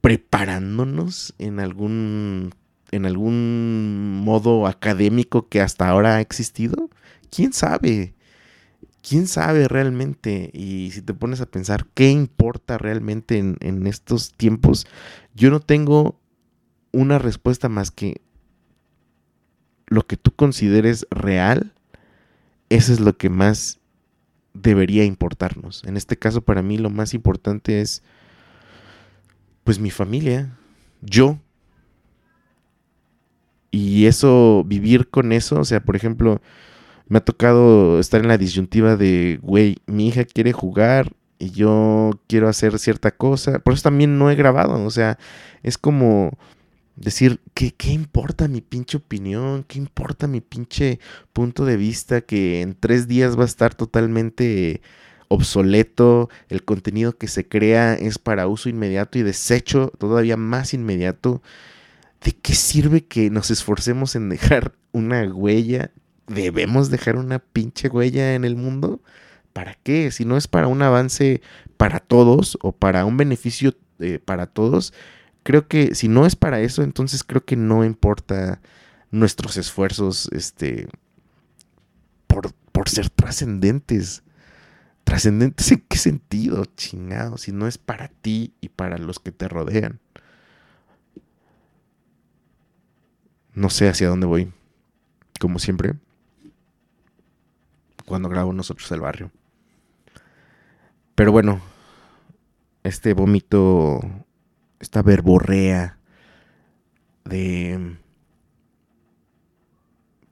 preparándonos 0.00 1.34
en 1.38 1.60
algún 1.60 2.54
en 2.90 3.06
algún 3.06 4.20
modo 4.22 4.66
académico 4.66 5.48
que 5.48 5.60
hasta 5.60 5.88
ahora 5.88 6.16
ha 6.16 6.20
existido? 6.20 6.90
¿Quién 7.30 7.52
sabe? 7.52 8.14
¿Quién 9.02 9.26
sabe 9.26 9.66
realmente? 9.66 10.50
Y 10.54 10.92
si 10.92 11.02
te 11.02 11.12
pones 11.12 11.40
a 11.40 11.46
pensar, 11.46 11.86
¿qué 11.92 12.10
importa 12.10 12.78
realmente 12.78 13.38
en, 13.38 13.86
estos 13.86 14.32
tiempos? 14.32 14.86
Yo 15.34 15.50
no 15.50 15.58
tengo 15.58 16.20
una 16.92 17.18
respuesta 17.18 17.68
más 17.68 17.90
que 17.90 18.20
lo 19.86 20.06
que 20.06 20.16
tú 20.16 20.30
consideres 20.30 21.06
real, 21.10 21.72
eso 22.68 22.92
es 22.92 23.00
lo 23.00 23.16
que 23.16 23.28
más 23.28 23.80
debería 24.54 25.04
importarnos. 25.04 25.82
En 25.84 25.96
este 25.96 26.16
caso, 26.16 26.42
para 26.42 26.62
mí, 26.62 26.78
lo 26.78 26.88
más 26.88 27.12
importante 27.12 27.80
es, 27.80 28.02
pues, 29.64 29.80
mi 29.80 29.90
familia, 29.90 30.56
yo, 31.00 31.40
y 33.72 34.06
eso, 34.06 34.62
vivir 34.64 35.08
con 35.08 35.32
eso, 35.32 35.58
o 35.58 35.64
sea, 35.64 35.80
por 35.80 35.96
ejemplo, 35.96 36.40
me 37.12 37.18
ha 37.18 37.24
tocado 37.26 38.00
estar 38.00 38.22
en 38.22 38.28
la 38.28 38.38
disyuntiva 38.38 38.96
de, 38.96 39.38
güey, 39.42 39.76
mi 39.84 40.08
hija 40.08 40.24
quiere 40.24 40.54
jugar 40.54 41.12
y 41.38 41.50
yo 41.50 42.18
quiero 42.26 42.48
hacer 42.48 42.78
cierta 42.78 43.10
cosa. 43.10 43.58
Por 43.58 43.74
eso 43.74 43.82
también 43.82 44.16
no 44.16 44.30
he 44.30 44.34
grabado, 44.34 44.82
o 44.82 44.90
sea, 44.90 45.18
es 45.62 45.76
como 45.76 46.30
decir, 46.96 47.40
¿qué, 47.52 47.72
¿qué, 47.72 47.92
importa 47.92 48.48
mi 48.48 48.62
pinche 48.62 48.96
opinión? 48.96 49.62
¿Qué 49.68 49.76
importa 49.76 50.26
mi 50.26 50.40
pinche 50.40 51.00
punto 51.34 51.66
de 51.66 51.76
vista 51.76 52.22
que 52.22 52.62
en 52.62 52.74
tres 52.74 53.08
días 53.08 53.38
va 53.38 53.42
a 53.42 53.46
estar 53.46 53.74
totalmente 53.74 54.80
obsoleto? 55.28 56.30
El 56.48 56.64
contenido 56.64 57.18
que 57.18 57.28
se 57.28 57.46
crea 57.46 57.92
es 57.92 58.18
para 58.18 58.46
uso 58.46 58.70
inmediato 58.70 59.18
y 59.18 59.22
desecho 59.22 59.92
todavía 59.98 60.38
más 60.38 60.72
inmediato. 60.72 61.42
¿de 62.24 62.32
qué 62.32 62.54
sirve 62.54 63.04
que 63.04 63.30
nos 63.30 63.50
esforcemos 63.50 64.14
en 64.16 64.28
dejar 64.28 64.72
una 64.92 65.24
huella? 65.24 65.90
¿Debemos 66.28 66.90
dejar 66.90 67.16
una 67.16 67.38
pinche 67.38 67.88
huella 67.88 68.34
en 68.34 68.44
el 68.44 68.56
mundo? 68.56 69.00
¿Para 69.52 69.74
qué? 69.82 70.10
Si 70.10 70.24
no 70.24 70.36
es 70.36 70.48
para 70.48 70.68
un 70.68 70.82
avance 70.82 71.42
para 71.76 71.98
todos 71.98 72.58
o 72.62 72.72
para 72.72 73.04
un 73.04 73.16
beneficio 73.16 73.74
eh, 73.98 74.18
para 74.18 74.46
todos, 74.46 74.94
creo 75.42 75.68
que 75.68 75.94
si 75.94 76.08
no 76.08 76.26
es 76.26 76.36
para 76.36 76.60
eso, 76.60 76.82
entonces 76.82 77.24
creo 77.24 77.44
que 77.44 77.56
no 77.56 77.84
importa 77.84 78.60
nuestros 79.10 79.56
esfuerzos 79.56 80.28
este, 80.32 80.88
por, 82.26 82.52
por 82.72 82.88
ser 82.88 83.10
trascendentes. 83.10 84.22
¿Trascendentes 85.04 85.72
en 85.72 85.84
qué 85.88 85.98
sentido, 85.98 86.64
chingado? 86.76 87.36
Si 87.36 87.52
no 87.52 87.66
es 87.66 87.76
para 87.76 88.08
ti 88.08 88.54
y 88.60 88.68
para 88.68 88.98
los 88.98 89.18
que 89.18 89.32
te 89.32 89.48
rodean. 89.48 90.00
No 93.54 93.68
sé 93.68 93.88
hacia 93.88 94.08
dónde 94.08 94.26
voy. 94.26 94.52
Como 95.40 95.58
siempre. 95.58 95.96
Cuando 98.12 98.28
grabo 98.28 98.52
nosotros 98.52 98.92
el 98.92 99.00
barrio. 99.00 99.30
Pero 101.14 101.32
bueno. 101.32 101.62
Este 102.82 103.14
vómito. 103.14 104.02
Esta 104.80 105.00
verborrea. 105.00 105.96
De 107.24 107.96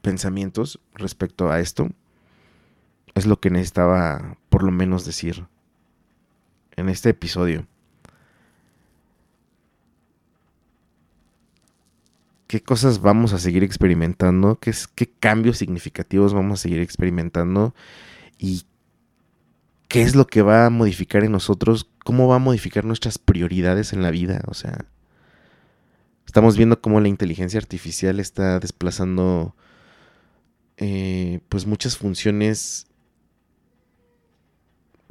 pensamientos 0.03 0.79
respecto 0.93 1.51
a 1.51 1.59
esto. 1.61 1.89
Es 3.15 3.25
lo 3.25 3.41
que 3.41 3.49
necesitaba 3.49 4.37
por 4.51 4.63
lo 4.63 4.73
menos 4.73 5.07
decir 5.07 5.47
en 6.77 6.91
este 6.91 7.09
episodio. 7.09 7.67
Qué 12.51 12.61
cosas 12.61 13.01
vamos 13.01 13.33
a 13.33 13.39
seguir 13.39 13.63
experimentando, 13.63 14.59
qué, 14.59 14.75
cambios 15.21 15.59
significativos 15.59 16.35
vamos 16.35 16.59
a 16.59 16.63
seguir 16.65 16.81
experimentando 16.81 17.77
y 18.39 18.65
qué 19.87 20.03
es 20.03 20.17
lo 20.17 20.27
que 20.27 20.43
va 20.43 20.67
a 20.67 20.71
modificar 20.71 21.23
en 21.23 21.31
nosotros, 21.31 21.89
cómo 22.03 22.27
va 22.27 22.35
a 22.35 22.41
modificar 22.41 22.85
nuestras 22.85 23.19
prioridades 23.19 23.93
en 23.93 24.03
la 24.03 24.11
vida. 24.11 24.43
O 24.49 24.55
sea, 24.55 24.85
estamos 26.27 26.57
viendo 26.57 26.81
cómo 26.81 26.99
la 26.99 27.07
inteligencia 27.07 27.59
artificial 27.59 28.19
está 28.19 28.59
desplazando 28.59 29.55
eh, 30.77 31.43
pues 31.49 31.67
muchas 31.67 31.97
funciones 31.97 32.89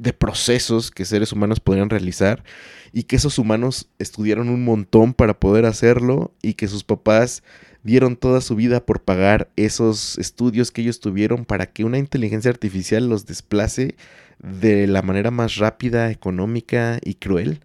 de 0.00 0.14
procesos 0.14 0.90
que 0.90 1.04
seres 1.04 1.30
humanos 1.30 1.60
podrían 1.60 1.90
realizar 1.90 2.42
y 2.90 3.02
que 3.02 3.16
esos 3.16 3.38
humanos 3.38 3.90
estudiaron 3.98 4.48
un 4.48 4.64
montón 4.64 5.12
para 5.12 5.38
poder 5.38 5.66
hacerlo 5.66 6.32
y 6.40 6.54
que 6.54 6.68
sus 6.68 6.84
papás 6.84 7.42
dieron 7.82 8.16
toda 8.16 8.40
su 8.40 8.56
vida 8.56 8.86
por 8.86 9.02
pagar 9.02 9.50
esos 9.56 10.16
estudios 10.16 10.70
que 10.70 10.80
ellos 10.80 11.00
tuvieron 11.00 11.44
para 11.44 11.66
que 11.66 11.84
una 11.84 11.98
inteligencia 11.98 12.50
artificial 12.50 13.10
los 13.10 13.26
desplace 13.26 13.96
de 14.38 14.86
la 14.86 15.02
manera 15.02 15.30
más 15.30 15.56
rápida, 15.56 16.10
económica 16.10 16.98
y 17.04 17.16
cruel. 17.16 17.60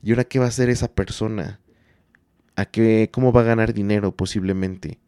¿Y 0.00 0.10
ahora 0.10 0.24
qué 0.24 0.38
va 0.38 0.44
a 0.44 0.48
hacer 0.48 0.70
esa 0.70 0.94
persona? 0.94 1.58
¿A 2.54 2.66
qué, 2.66 3.10
¿Cómo 3.12 3.32
va 3.32 3.40
a 3.40 3.44
ganar 3.44 3.74
dinero 3.74 4.14
posiblemente? 4.14 5.00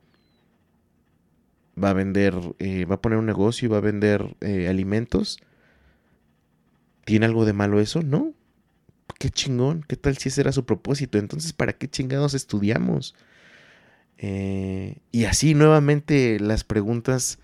¿Va 1.82 1.90
a 1.90 1.94
vender, 1.94 2.34
eh, 2.58 2.86
va 2.86 2.96
a 2.96 3.00
poner 3.00 3.20
un 3.20 3.26
negocio 3.26 3.66
y 3.66 3.70
va 3.70 3.78
a 3.78 3.80
vender 3.80 4.34
eh, 4.40 4.66
alimentos? 4.66 5.38
¿Tiene 7.04 7.26
algo 7.26 7.44
de 7.44 7.52
malo 7.52 7.80
eso? 7.80 8.02
No. 8.02 8.32
Qué 9.18 9.30
chingón. 9.30 9.84
¿Qué 9.86 9.96
tal 9.96 10.16
si 10.16 10.28
ese 10.28 10.40
era 10.40 10.52
su 10.52 10.64
propósito? 10.64 11.18
Entonces, 11.18 11.52
¿para 11.52 11.72
qué 11.72 11.88
chingados 11.88 12.34
estudiamos? 12.34 13.14
Eh, 14.18 14.98
y 15.10 15.24
así 15.24 15.54
nuevamente 15.54 16.38
las 16.38 16.62
preguntas 16.62 17.38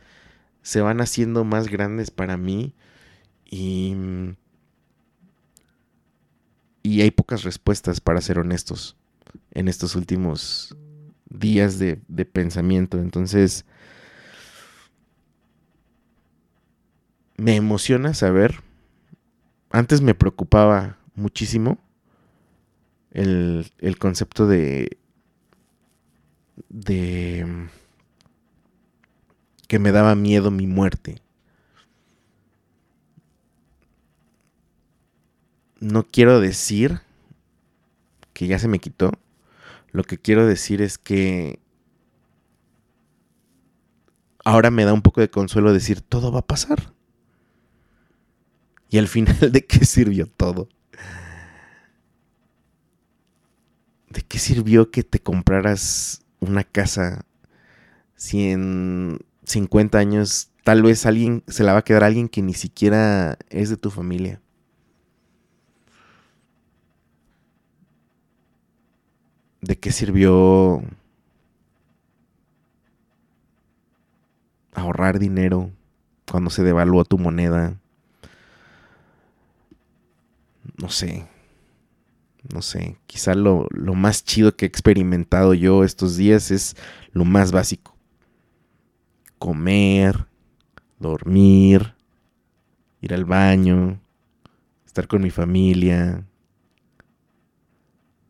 se 0.63 0.81
van 0.81 1.01
haciendo 1.01 1.45
más 1.45 1.69
grandes 1.69 2.11
para 2.11 2.37
mí 2.37 2.75
y, 3.45 3.97
y 6.83 7.01
hay 7.01 7.11
pocas 7.11 7.43
respuestas, 7.43 8.01
para 8.01 8.21
ser 8.21 8.39
honestos, 8.39 8.97
en 9.53 9.67
estos 9.67 9.97
últimos 9.97 10.77
días 11.31 11.79
de, 11.79 12.01
de 12.07 12.25
pensamiento. 12.25 12.99
Entonces, 12.99 13.65
me 17.37 17.57
emociona 17.57 18.15
saber. 18.15 18.68
Antes 19.71 20.01
me 20.01 20.15
preocupaba 20.15 20.99
muchísimo 21.15 21.79
el, 23.11 23.71
el 23.79 23.99
concepto 23.99 24.47
de. 24.47 24.99
de. 26.69 27.69
que 29.67 29.79
me 29.79 29.93
daba 29.93 30.15
miedo 30.15 30.51
mi 30.51 30.67
muerte. 30.67 31.21
No 35.81 36.05
quiero 36.05 36.41
decir 36.41 37.01
que 38.33 38.47
ya 38.47 38.59
se 38.59 38.69
me 38.69 38.79
quitó. 38.79 39.13
Lo 39.93 40.03
que 40.05 40.19
quiero 40.19 40.47
decir 40.47 40.83
es 40.83 40.99
que 40.99 41.61
ahora 44.45 44.71
me 44.71 44.85
da 44.85 44.93
un 44.93 45.03
poco 45.03 45.21
de 45.21 45.31
consuelo 45.31 45.73
decir, 45.73 46.01
todo 46.01 46.33
va 46.33 46.41
a 46.41 46.47
pasar. 46.47 46.93
Y 48.91 48.99
al 48.99 49.09
final, 49.09 49.37
¿de 49.53 49.65
qué 49.65 49.85
sirvió 49.85 50.27
todo? 50.27 50.69
¿De 54.09 54.23
qué 54.23 54.39
sirvió 54.39 54.91
que 54.91 55.03
te 55.03 55.21
compraras 55.21 56.23
una 56.41 56.65
casa 56.65 57.25
si 58.17 58.51
en 58.51 59.19
50 59.45 59.99
años 59.99 60.51
tal 60.65 60.83
vez 60.83 61.07
alguien 61.07 61.43
se 61.47 61.63
la 61.63 61.73
va 61.73 61.81
a 61.81 61.85
quedar 61.85 62.05
a 62.05 62.07
alguien 62.07 62.29
que 62.29 62.43
ni 62.43 62.55
siquiera 62.55 63.39
es 63.51 63.69
de 63.69 63.77
tu 63.77 63.91
familia? 63.91 64.41
¿De 69.61 69.79
qué 69.79 69.93
sirvió 69.93 70.83
ahorrar 74.73 75.19
dinero 75.19 75.71
cuando 76.31 76.49
se 76.49 76.63
devaluó 76.63 77.05
tu 77.05 77.19
moneda? 77.19 77.77
No 80.79 80.89
sé. 80.89 81.27
No 82.53 82.63
sé. 82.63 82.97
Quizá 83.07 83.35
lo, 83.35 83.67
lo 83.71 83.95
más 83.95 84.25
chido 84.25 84.57
que 84.57 84.65
he 84.65 84.69
experimentado 84.69 85.55
yo 85.55 85.85
estos 85.85 86.17
días 86.17 86.51
es 86.51 86.77
lo 87.13 87.25
más 87.25 87.53
básico. 87.53 87.97
Comer, 89.39 90.27
dormir, 90.99 91.95
ir 93.01 93.15
al 93.15 93.25
baño, 93.25 94.01
estar 94.87 95.07
con 95.07 95.23
mi 95.23 95.31
familia, 95.31 96.25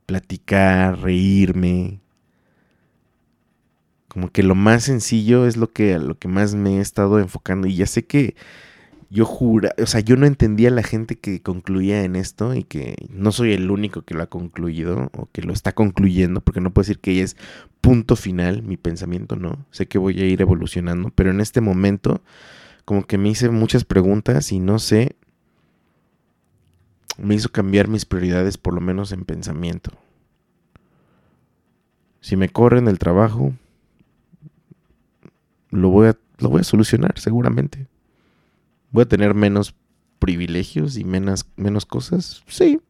platicar, 0.06 0.98
reírme. 1.00 2.00
Como 4.08 4.30
que 4.30 4.42
lo 4.42 4.54
más 4.54 4.84
sencillo 4.84 5.46
es 5.46 5.56
lo 5.58 5.70
que, 5.70 5.98
lo 5.98 6.18
que 6.18 6.28
más 6.28 6.54
me 6.54 6.78
he 6.78 6.80
estado 6.80 7.18
enfocando. 7.18 7.68
Y 7.68 7.76
ya 7.76 7.86
sé 7.86 8.06
que 8.06 8.34
yo 9.10 9.24
jura, 9.24 9.74
o 9.82 9.86
sea, 9.86 10.00
yo 10.00 10.16
no 10.16 10.26
entendía 10.26 10.68
a 10.68 10.72
la 10.72 10.82
gente 10.82 11.16
que 11.16 11.40
concluía 11.40 12.04
en 12.04 12.14
esto 12.14 12.54
y 12.54 12.64
que 12.64 12.94
no 13.08 13.32
soy 13.32 13.52
el 13.52 13.70
único 13.70 14.02
que 14.02 14.14
lo 14.14 14.22
ha 14.22 14.26
concluido 14.26 15.10
o 15.16 15.28
que 15.32 15.42
lo 15.42 15.52
está 15.52 15.72
concluyendo, 15.72 16.42
porque 16.42 16.60
no 16.60 16.72
puedo 16.72 16.84
decir 16.84 16.98
que 16.98 17.22
es 17.22 17.36
punto 17.80 18.16
final, 18.16 18.62
mi 18.62 18.76
pensamiento 18.76 19.36
no. 19.36 19.64
Sé 19.70 19.86
que 19.86 19.98
voy 19.98 20.20
a 20.20 20.26
ir 20.26 20.42
evolucionando, 20.42 21.10
pero 21.14 21.30
en 21.30 21.40
este 21.40 21.60
momento 21.60 22.22
como 22.84 23.06
que 23.06 23.18
me 23.18 23.30
hice 23.30 23.48
muchas 23.50 23.84
preguntas 23.84 24.52
y 24.52 24.60
no 24.60 24.78
sé 24.78 25.16
me 27.18 27.34
hizo 27.34 27.50
cambiar 27.50 27.88
mis 27.88 28.04
prioridades, 28.04 28.58
por 28.58 28.74
lo 28.74 28.80
menos 28.80 29.12
en 29.12 29.24
pensamiento. 29.24 29.90
Si 32.20 32.36
me 32.36 32.48
corren 32.48 32.88
el 32.88 32.98
trabajo, 32.98 33.54
lo 35.70 35.88
voy 35.90 36.08
a, 36.08 36.18
lo 36.38 36.50
voy 36.50 36.60
a 36.60 36.64
solucionar 36.64 37.18
seguramente. 37.18 37.86
¿Voy 38.90 39.02
a 39.02 39.08
tener 39.08 39.34
menos 39.34 39.74
privilegios 40.18 40.96
y 40.96 41.04
menos, 41.04 41.46
menos 41.56 41.86
cosas? 41.86 42.42
Sí. 42.46 42.80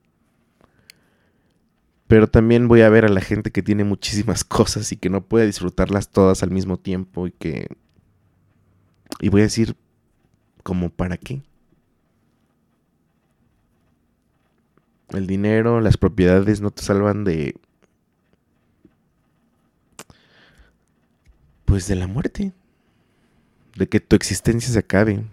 Pero 2.07 2.27
también 2.27 2.69
voy 2.69 2.81
a 2.81 2.89
ver 2.89 3.05
a 3.05 3.11
la 3.11 3.21
gente 3.21 3.51
que 3.51 3.63
tiene 3.63 3.85
muchísimas 3.85 4.45
cosas 4.45 4.91
y 4.93 4.97
que 4.97 5.11
no 5.11 5.23
puede 5.23 5.47
disfrutarlas 5.47 6.11
todas 6.11 6.43
al 6.43 6.51
mismo 6.51 6.79
tiempo 6.79 7.27
y 7.27 7.33
que... 7.33 7.69
Y 9.21 9.31
voy 9.31 9.41
a 9.41 9.45
decir, 9.45 9.77
¿como 10.63 10.91
para 10.91 11.17
qué? 11.17 11.43
El 15.11 15.27
dinero, 15.27 15.81
las 15.81 15.97
propiedades 15.97 16.61
no 16.61 16.71
te 16.71 16.83
salvan 16.83 17.25
de... 17.25 17.57
Pues 21.65 21.89
de 21.89 21.97
la 21.97 22.07
muerte. 22.07 22.53
De 23.77 23.89
que 23.89 24.01
tu 24.01 24.17
existencia 24.17 24.73
se 24.73 24.79
acabe. 24.79 25.25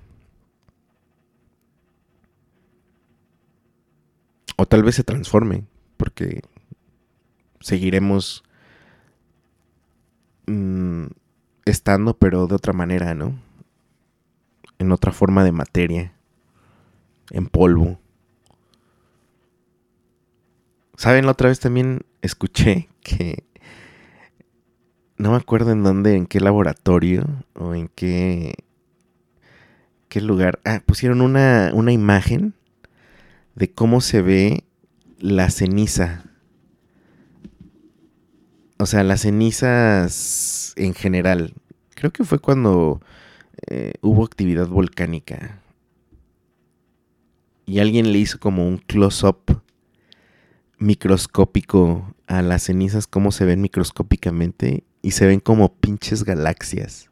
Tal 4.65 4.83
vez 4.83 4.95
se 4.95 5.03
transforme. 5.03 5.65
Porque 5.97 6.41
seguiremos 7.59 8.43
mm, 10.47 11.05
estando, 11.65 12.17
pero 12.17 12.47
de 12.47 12.55
otra 12.55 12.73
manera, 12.73 13.15
¿no? 13.15 13.39
En 14.77 14.91
otra 14.91 15.11
forma 15.11 15.43
de 15.43 15.51
materia. 15.51 16.13
En 17.31 17.47
polvo. 17.47 17.99
¿Saben? 20.97 21.25
La 21.25 21.31
otra 21.31 21.49
vez 21.49 21.59
también 21.59 22.01
escuché 22.21 22.89
que 23.01 23.43
no 25.17 25.31
me 25.31 25.37
acuerdo 25.37 25.71
en 25.71 25.83
dónde, 25.83 26.15
en 26.15 26.25
qué 26.25 26.39
laboratorio 26.39 27.25
o 27.53 27.73
en 27.73 27.89
qué, 27.89 28.55
qué 30.09 30.21
lugar. 30.21 30.59
Ah, 30.65 30.81
pusieron 30.85 31.21
una, 31.21 31.71
una 31.73 31.91
imagen 31.91 32.53
de 33.55 33.71
cómo 33.71 34.01
se 34.01 34.21
ve 34.21 34.63
la 35.19 35.49
ceniza. 35.49 36.23
O 38.77 38.85
sea, 38.85 39.03
las 39.03 39.21
cenizas 39.21 40.73
en 40.75 40.93
general. 40.93 41.53
Creo 41.95 42.11
que 42.11 42.25
fue 42.25 42.39
cuando 42.39 43.01
eh, 43.67 43.93
hubo 44.01 44.25
actividad 44.25 44.67
volcánica. 44.67 45.61
Y 47.65 47.79
alguien 47.79 48.11
le 48.11 48.19
hizo 48.19 48.39
como 48.39 48.67
un 48.67 48.77
close-up 48.77 49.61
microscópico 50.77 52.13
a 52.27 52.41
las 52.41 52.63
cenizas, 52.63 53.07
cómo 53.07 53.31
se 53.31 53.45
ven 53.45 53.61
microscópicamente 53.61 54.83
y 55.01 55.11
se 55.11 55.25
ven 55.25 55.39
como 55.39 55.73
pinches 55.73 56.23
galaxias. 56.23 57.09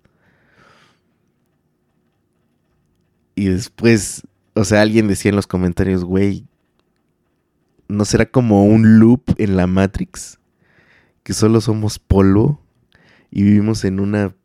Y 3.36 3.46
después, 3.46 4.28
o 4.56 4.64
sea, 4.64 4.82
alguien 4.82 5.08
decía 5.08 5.30
en 5.30 5.36
los 5.36 5.48
comentarios, 5.48 6.04
güey, 6.04 6.46
¿no 7.88 8.06
será 8.06 8.26
como 8.26 8.66
un 8.66 9.00
loop 9.00 9.24
en 9.38 9.56
la 9.56 9.68
Matrix? 9.68 10.40
Que 11.24 11.34
solo 11.34 11.62
somos 11.62 12.00
polvo 12.00 12.62
y 13.32 13.44
vivimos 13.44 13.84
en 13.86 14.00
una 14.00 14.36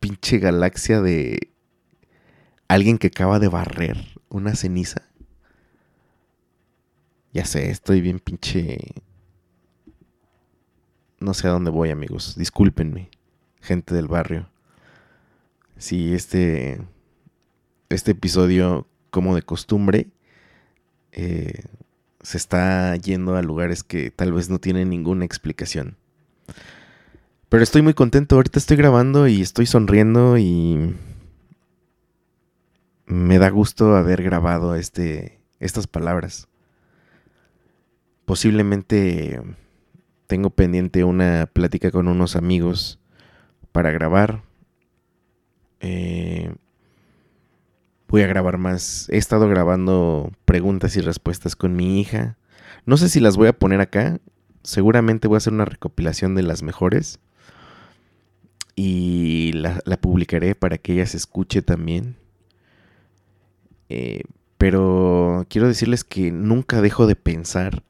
pinche 0.00 0.38
galaxia 0.38 1.00
de 1.00 1.50
alguien 2.68 2.98
que 2.98 3.08
acaba 3.08 3.38
de 3.38 3.48
barrer 3.48 3.96
una 4.28 4.54
ceniza. 4.54 5.02
Ya 7.32 7.44
sé, 7.44 7.70
estoy 7.70 8.00
bien 8.00 8.18
pinche... 8.18 8.78
No 11.18 11.34
sé 11.34 11.48
a 11.48 11.50
dónde 11.50 11.70
voy, 11.70 11.90
amigos. 11.90 12.34
Discúlpenme, 12.36 13.10
gente 13.60 13.94
del 13.94 14.08
barrio. 14.08 14.48
Si 15.76 16.14
este... 16.14 16.80
Este 17.88 18.12
episodio, 18.12 18.88
como 19.10 19.34
de 19.34 19.42
costumbre, 19.42 20.08
eh, 21.12 21.62
se 22.20 22.36
está 22.36 22.96
yendo 22.96 23.36
a 23.36 23.42
lugares 23.42 23.82
que 23.82 24.10
tal 24.10 24.32
vez 24.32 24.50
no 24.50 24.58
tienen 24.58 24.90
ninguna 24.90 25.24
explicación. 25.24 25.96
Pero 27.48 27.62
estoy 27.62 27.82
muy 27.82 27.94
contento. 27.94 28.34
Ahorita 28.36 28.58
estoy 28.58 28.76
grabando 28.76 29.28
y 29.28 29.40
estoy 29.40 29.66
sonriendo 29.66 30.36
y 30.36 30.94
me 33.06 33.38
da 33.38 33.48
gusto 33.50 33.94
haber 33.94 34.22
grabado 34.22 34.74
este, 34.74 35.38
estas 35.60 35.86
palabras. 35.86 36.48
Posiblemente 38.24 39.40
tengo 40.26 40.50
pendiente 40.50 41.04
una 41.04 41.48
plática 41.52 41.92
con 41.92 42.08
unos 42.08 42.34
amigos 42.34 42.98
para 43.70 43.92
grabar. 43.92 44.42
Eh, 45.80 46.52
voy 48.08 48.22
a 48.22 48.26
grabar 48.26 48.58
más. 48.58 49.08
He 49.10 49.16
estado 49.16 49.48
grabando 49.48 50.32
preguntas 50.44 50.96
y 50.96 51.00
respuestas 51.00 51.56
con 51.56 51.76
mi 51.76 52.00
hija. 52.00 52.36
No 52.84 52.96
sé 52.96 53.08
si 53.08 53.20
las 53.20 53.36
voy 53.36 53.48
a 53.48 53.58
poner 53.58 53.80
acá. 53.80 54.20
Seguramente 54.62 55.28
voy 55.28 55.36
a 55.36 55.38
hacer 55.38 55.52
una 55.52 55.64
recopilación 55.64 56.34
de 56.34 56.42
las 56.42 56.62
mejores. 56.62 57.18
Y 58.74 59.52
la, 59.54 59.80
publicaré 60.00 60.54
para 60.54 60.78
que 60.78 60.94
ella 60.94 61.06
se 61.06 61.16
escuche 61.16 61.62
también. 61.62 62.16
Eh, 63.88 64.22
pero 64.58 65.46
quiero 65.48 65.68
decirles 65.68 66.04
que 66.04 66.30
nunca 66.30 66.80
dejo 66.80 67.06
de 67.06 67.16
pensar 67.16 67.82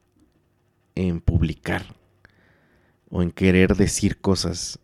en 0.94 1.20
publicar 1.20 1.94
o 3.10 3.22
en 3.22 3.30
querer 3.30 3.76
decir 3.76 4.18
cosas 4.20 4.78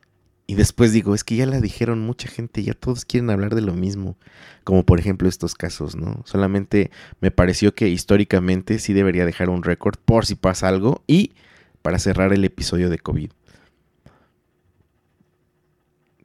Y 0.52 0.54
después 0.54 0.92
digo, 0.92 1.14
es 1.14 1.24
que 1.24 1.36
ya 1.36 1.46
la 1.46 1.62
dijeron 1.62 2.00
mucha 2.00 2.28
gente, 2.28 2.62
ya 2.62 2.74
todos 2.74 3.06
quieren 3.06 3.30
hablar 3.30 3.54
de 3.54 3.62
lo 3.62 3.72
mismo, 3.72 4.18
como 4.64 4.84
por 4.84 5.00
ejemplo 5.00 5.26
estos 5.26 5.54
casos, 5.54 5.96
¿no? 5.96 6.20
Solamente 6.26 6.90
me 7.22 7.30
pareció 7.30 7.74
que 7.74 7.88
históricamente 7.88 8.78
sí 8.78 8.92
debería 8.92 9.24
dejar 9.24 9.48
un 9.48 9.62
récord 9.62 9.96
por 10.04 10.26
si 10.26 10.34
pasa 10.34 10.68
algo 10.68 11.04
y 11.06 11.32
para 11.80 11.98
cerrar 11.98 12.34
el 12.34 12.44
episodio 12.44 12.90
de 12.90 12.98
COVID. 12.98 13.30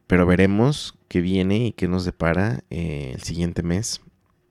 Pero 0.07 0.25
veremos 0.25 0.95
qué 1.07 1.21
viene 1.21 1.67
y 1.67 1.71
qué 1.71 1.87
nos 1.87 2.03
depara 2.03 2.65
eh, 2.69 3.13
el 3.15 3.21
siguiente 3.21 3.63
mes 3.63 4.01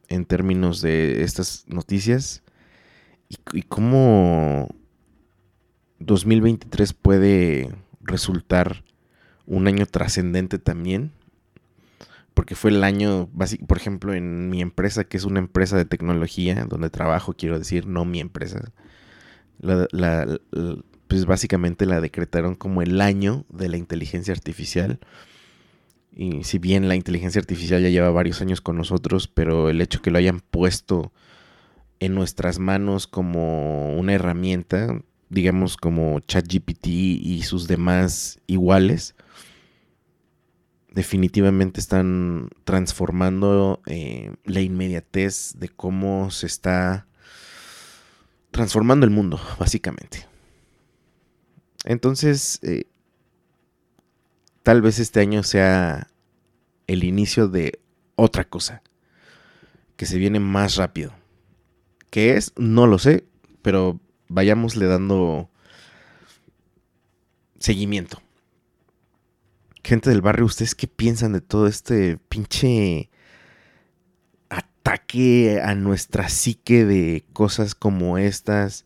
en 0.09 0.25
términos 0.25 0.81
de 0.81 1.23
estas 1.23 1.67
noticias 1.69 2.43
y, 3.29 3.37
y 3.53 3.61
cómo 3.61 4.75
2023 5.99 6.95
puede 6.95 7.69
resultar 8.01 8.86
un 9.47 9.67
año 9.67 9.87
trascendente 9.87 10.59
también, 10.59 11.13
porque 12.35 12.55
fue 12.55 12.71
el 12.71 12.85
año, 12.85 13.31
por 13.67 13.79
ejemplo, 13.79 14.13
en 14.13 14.51
mi 14.51 14.61
empresa, 14.61 15.05
que 15.05 15.17
es 15.17 15.25
una 15.25 15.39
empresa 15.39 15.77
de 15.79 15.87
tecnología, 15.87 16.67
donde 16.69 16.91
trabajo, 16.91 17.33
quiero 17.33 17.59
decir, 17.59 17.87
no 17.87 18.05
mi 18.05 18.21
empresa, 18.21 18.73
pues 21.09 21.25
básicamente 21.25 21.87
la 21.87 22.01
decretaron 22.01 22.55
como 22.55 22.83
el 22.83 23.01
año 23.01 23.47
de 23.49 23.71
la 23.71 23.79
inteligencia 23.79 24.35
artificial. 24.35 25.01
Y 26.15 26.45
si 26.45 26.59
bien 26.59 26.89
la 26.89 26.95
inteligencia 26.95 27.41
artificial 27.41 27.83
ya 27.83 27.89
lleva 27.89 28.11
varios 28.11 28.43
años 28.43 28.61
con 28.61 28.77
nosotros, 28.77 29.29
pero 29.29 29.71
el 29.71 29.81
hecho 29.81 30.03
que 30.03 30.11
lo 30.11 30.19
hayan 30.19 30.41
puesto 30.41 31.13
en 32.01 32.15
nuestras 32.15 32.59
manos 32.59 33.07
como 33.07 33.97
una 33.97 34.13
herramienta, 34.13 35.01
digamos 35.31 35.79
como 35.79 36.21
ChatGPT 36.21 36.87
y 36.87 37.43
sus 37.45 37.67
demás 37.67 38.41
iguales, 38.47 39.15
definitivamente 40.97 41.79
están 41.79 42.49
transformando 42.65 43.83
eh, 43.85 44.35
la 44.45 44.63
inmediatez 44.63 45.53
de 45.59 45.69
cómo 45.69 46.31
se 46.31 46.47
está 46.47 47.07
transformando 48.51 49.05
el 49.05 49.13
mundo, 49.13 49.39
básicamente. 49.61 50.27
Entonces, 51.85 52.61
eh, 52.63 52.85
tal 54.63 54.81
vez 54.81 54.99
este 54.99 55.21
año 55.21 55.43
sea 55.43 56.09
el 56.87 57.05
inicio 57.05 57.47
de 57.49 57.79
otra 58.15 58.45
cosa, 58.45 58.83
que 59.97 60.07
se 60.07 60.17
viene 60.17 60.41
más 60.41 60.77
rápido. 60.77 61.13
¿Qué 62.09 62.39
es? 62.39 62.55
No 62.57 62.87
lo 62.87 62.99
sé, 62.99 63.27
pero 63.61 64.01
vayámosle 64.29 64.87
dando 64.87 65.51
seguimiento 67.59 68.23
gente 69.87 70.11
del 70.11 70.21
barrio, 70.21 70.47
¿ustedes 70.47 70.75
qué 70.75 70.87
piensan 70.87 71.33
de 71.33 71.41
todo 71.41 71.67
este 71.67 72.19
pinche 72.29 73.09
ataque 74.49 75.61
a 75.63 75.75
nuestra 75.75 76.29
psique 76.29 76.85
de 76.85 77.25
cosas 77.33 77.75
como 77.75 78.19
estas? 78.19 78.85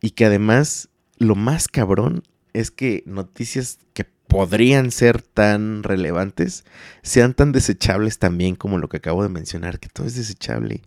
Y 0.00 0.10
que 0.10 0.24
además, 0.24 0.88
lo 1.18 1.34
más 1.34 1.68
cabrón 1.68 2.22
es 2.52 2.70
que 2.70 3.02
noticias 3.06 3.78
que 3.92 4.04
podrían 4.28 4.90
ser 4.90 5.22
tan 5.22 5.82
relevantes 5.82 6.64
sean 7.02 7.34
tan 7.34 7.50
desechables 7.50 8.18
también 8.18 8.54
como 8.54 8.78
lo 8.78 8.88
que 8.88 8.98
acabo 8.98 9.22
de 9.22 9.30
mencionar, 9.30 9.80
que 9.80 9.88
todo 9.88 10.06
es 10.06 10.14
desechable. 10.14 10.82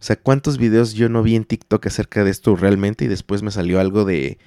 O 0.00 0.02
sea, 0.02 0.16
¿cuántos 0.16 0.58
videos 0.58 0.94
yo 0.94 1.08
no 1.08 1.22
vi 1.22 1.36
en 1.36 1.44
TikTok 1.44 1.86
acerca 1.86 2.24
de 2.24 2.30
esto 2.30 2.56
realmente 2.56 3.04
y 3.04 3.08
después 3.08 3.42
me 3.42 3.50
salió 3.50 3.80
algo 3.80 4.04
de 4.04 4.38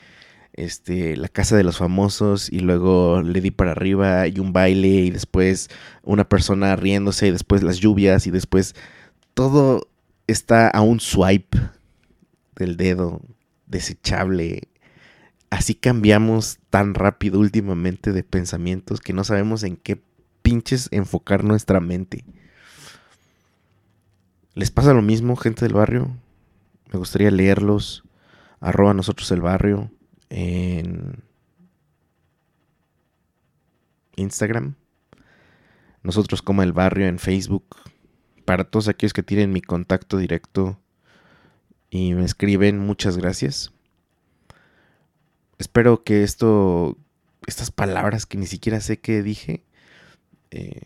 este, 0.57 1.15
la 1.15 1.29
casa 1.29 1.55
de 1.55 1.63
los 1.63 1.77
famosos 1.77 2.51
y 2.51 2.59
luego 2.59 3.21
le 3.21 3.41
di 3.41 3.51
para 3.51 3.71
arriba 3.71 4.27
y 4.27 4.39
un 4.39 4.53
baile 4.53 4.87
y 4.87 5.11
después 5.11 5.69
una 6.03 6.27
persona 6.27 6.75
riéndose 6.75 7.27
y 7.27 7.31
después 7.31 7.61
las 7.61 7.77
lluvias 7.77 8.25
y 8.25 8.31
después 8.31 8.75
todo 9.35 9.87
está 10.25 10.67
a 10.67 10.81
un 10.81 10.99
swipe 10.99 11.59
del 12.55 12.75
dedo 12.75 13.21
desechable. 13.67 14.67
Así 15.51 15.75
cambiamos 15.75 16.57
tan 16.71 16.95
rápido 16.95 17.39
últimamente 17.39 18.11
de 18.11 18.23
pensamientos 18.23 18.99
que 18.99 19.13
no 19.13 19.23
sabemos 19.23 19.61
en 19.61 19.77
qué 19.77 20.01
pinches 20.41 20.89
enfocar 20.91 21.43
nuestra 21.43 21.79
mente. 21.79 22.25
¿Les 24.55 24.71
pasa 24.71 24.93
lo 24.93 25.03
mismo, 25.03 25.35
gente 25.35 25.65
del 25.65 25.75
barrio? 25.75 26.17
Me 26.91 26.97
gustaría 26.97 27.29
leerlos. 27.29 28.03
Arroba 28.59 28.95
nosotros 28.95 29.29
el 29.31 29.41
barrio 29.41 29.91
en 30.29 31.23
Instagram. 34.15 34.75
Nosotros 36.03 36.41
como 36.41 36.63
el 36.63 36.73
barrio 36.73 37.07
en 37.07 37.19
Facebook. 37.19 37.77
Para 38.45 38.65
todos 38.65 38.87
aquellos 38.87 39.13
que 39.13 39.23
tienen 39.23 39.51
mi 39.51 39.61
contacto 39.61 40.17
directo 40.17 40.79
y 41.89 42.13
me 42.13 42.23
escriben, 42.23 42.79
muchas 42.79 43.17
gracias. 43.17 43.73
Espero 45.57 46.03
que 46.03 46.23
esto, 46.23 46.97
estas 47.45 47.71
palabras 47.71 48.25
que 48.25 48.37
ni 48.37 48.45
siquiera 48.45 48.79
sé 48.79 48.99
qué 48.99 49.23
dije, 49.23 49.63
eh, 50.51 50.81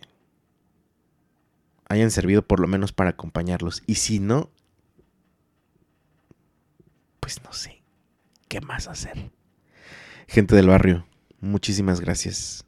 hayan 1.89 2.09
servido 2.09 2.41
por 2.41 2.59
lo 2.59 2.67
menos 2.67 2.93
para 2.93 3.11
acompañarlos. 3.11 3.83
Y 3.85 3.95
si 3.95 4.19
no, 4.19 4.49
pues 7.19 7.43
no 7.43 7.51
sé. 7.53 7.80
¿Qué 8.51 8.59
más 8.59 8.89
hacer? 8.89 9.31
Gente 10.27 10.57
del 10.57 10.67
barrio, 10.67 11.07
muchísimas 11.39 12.01
gracias. 12.01 12.65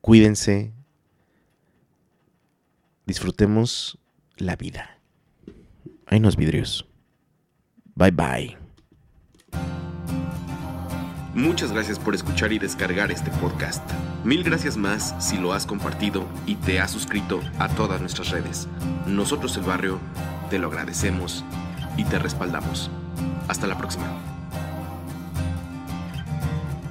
Cuídense. 0.00 0.72
Disfrutemos 3.04 3.98
la 4.38 4.56
vida. 4.56 4.98
Hay 6.06 6.20
unos 6.20 6.36
vidrios. 6.36 6.88
Bye 7.94 8.12
bye. 8.12 8.56
Muchas 11.34 11.70
gracias 11.70 11.98
por 11.98 12.14
escuchar 12.14 12.50
y 12.54 12.58
descargar 12.58 13.12
este 13.12 13.30
podcast. 13.32 13.86
Mil 14.24 14.42
gracias 14.42 14.78
más 14.78 15.14
si 15.18 15.36
lo 15.36 15.52
has 15.52 15.66
compartido 15.66 16.26
y 16.46 16.54
te 16.54 16.80
has 16.80 16.92
suscrito 16.92 17.40
a 17.58 17.68
todas 17.68 18.00
nuestras 18.00 18.30
redes. 18.30 18.68
Nosotros 19.06 19.54
el 19.58 19.64
barrio 19.64 20.00
te 20.48 20.58
lo 20.58 20.68
agradecemos 20.68 21.44
y 21.98 22.04
te 22.04 22.18
respaldamos. 22.18 22.90
Hasta 23.48 23.66
la 23.66 23.76
próxima. 23.76 24.29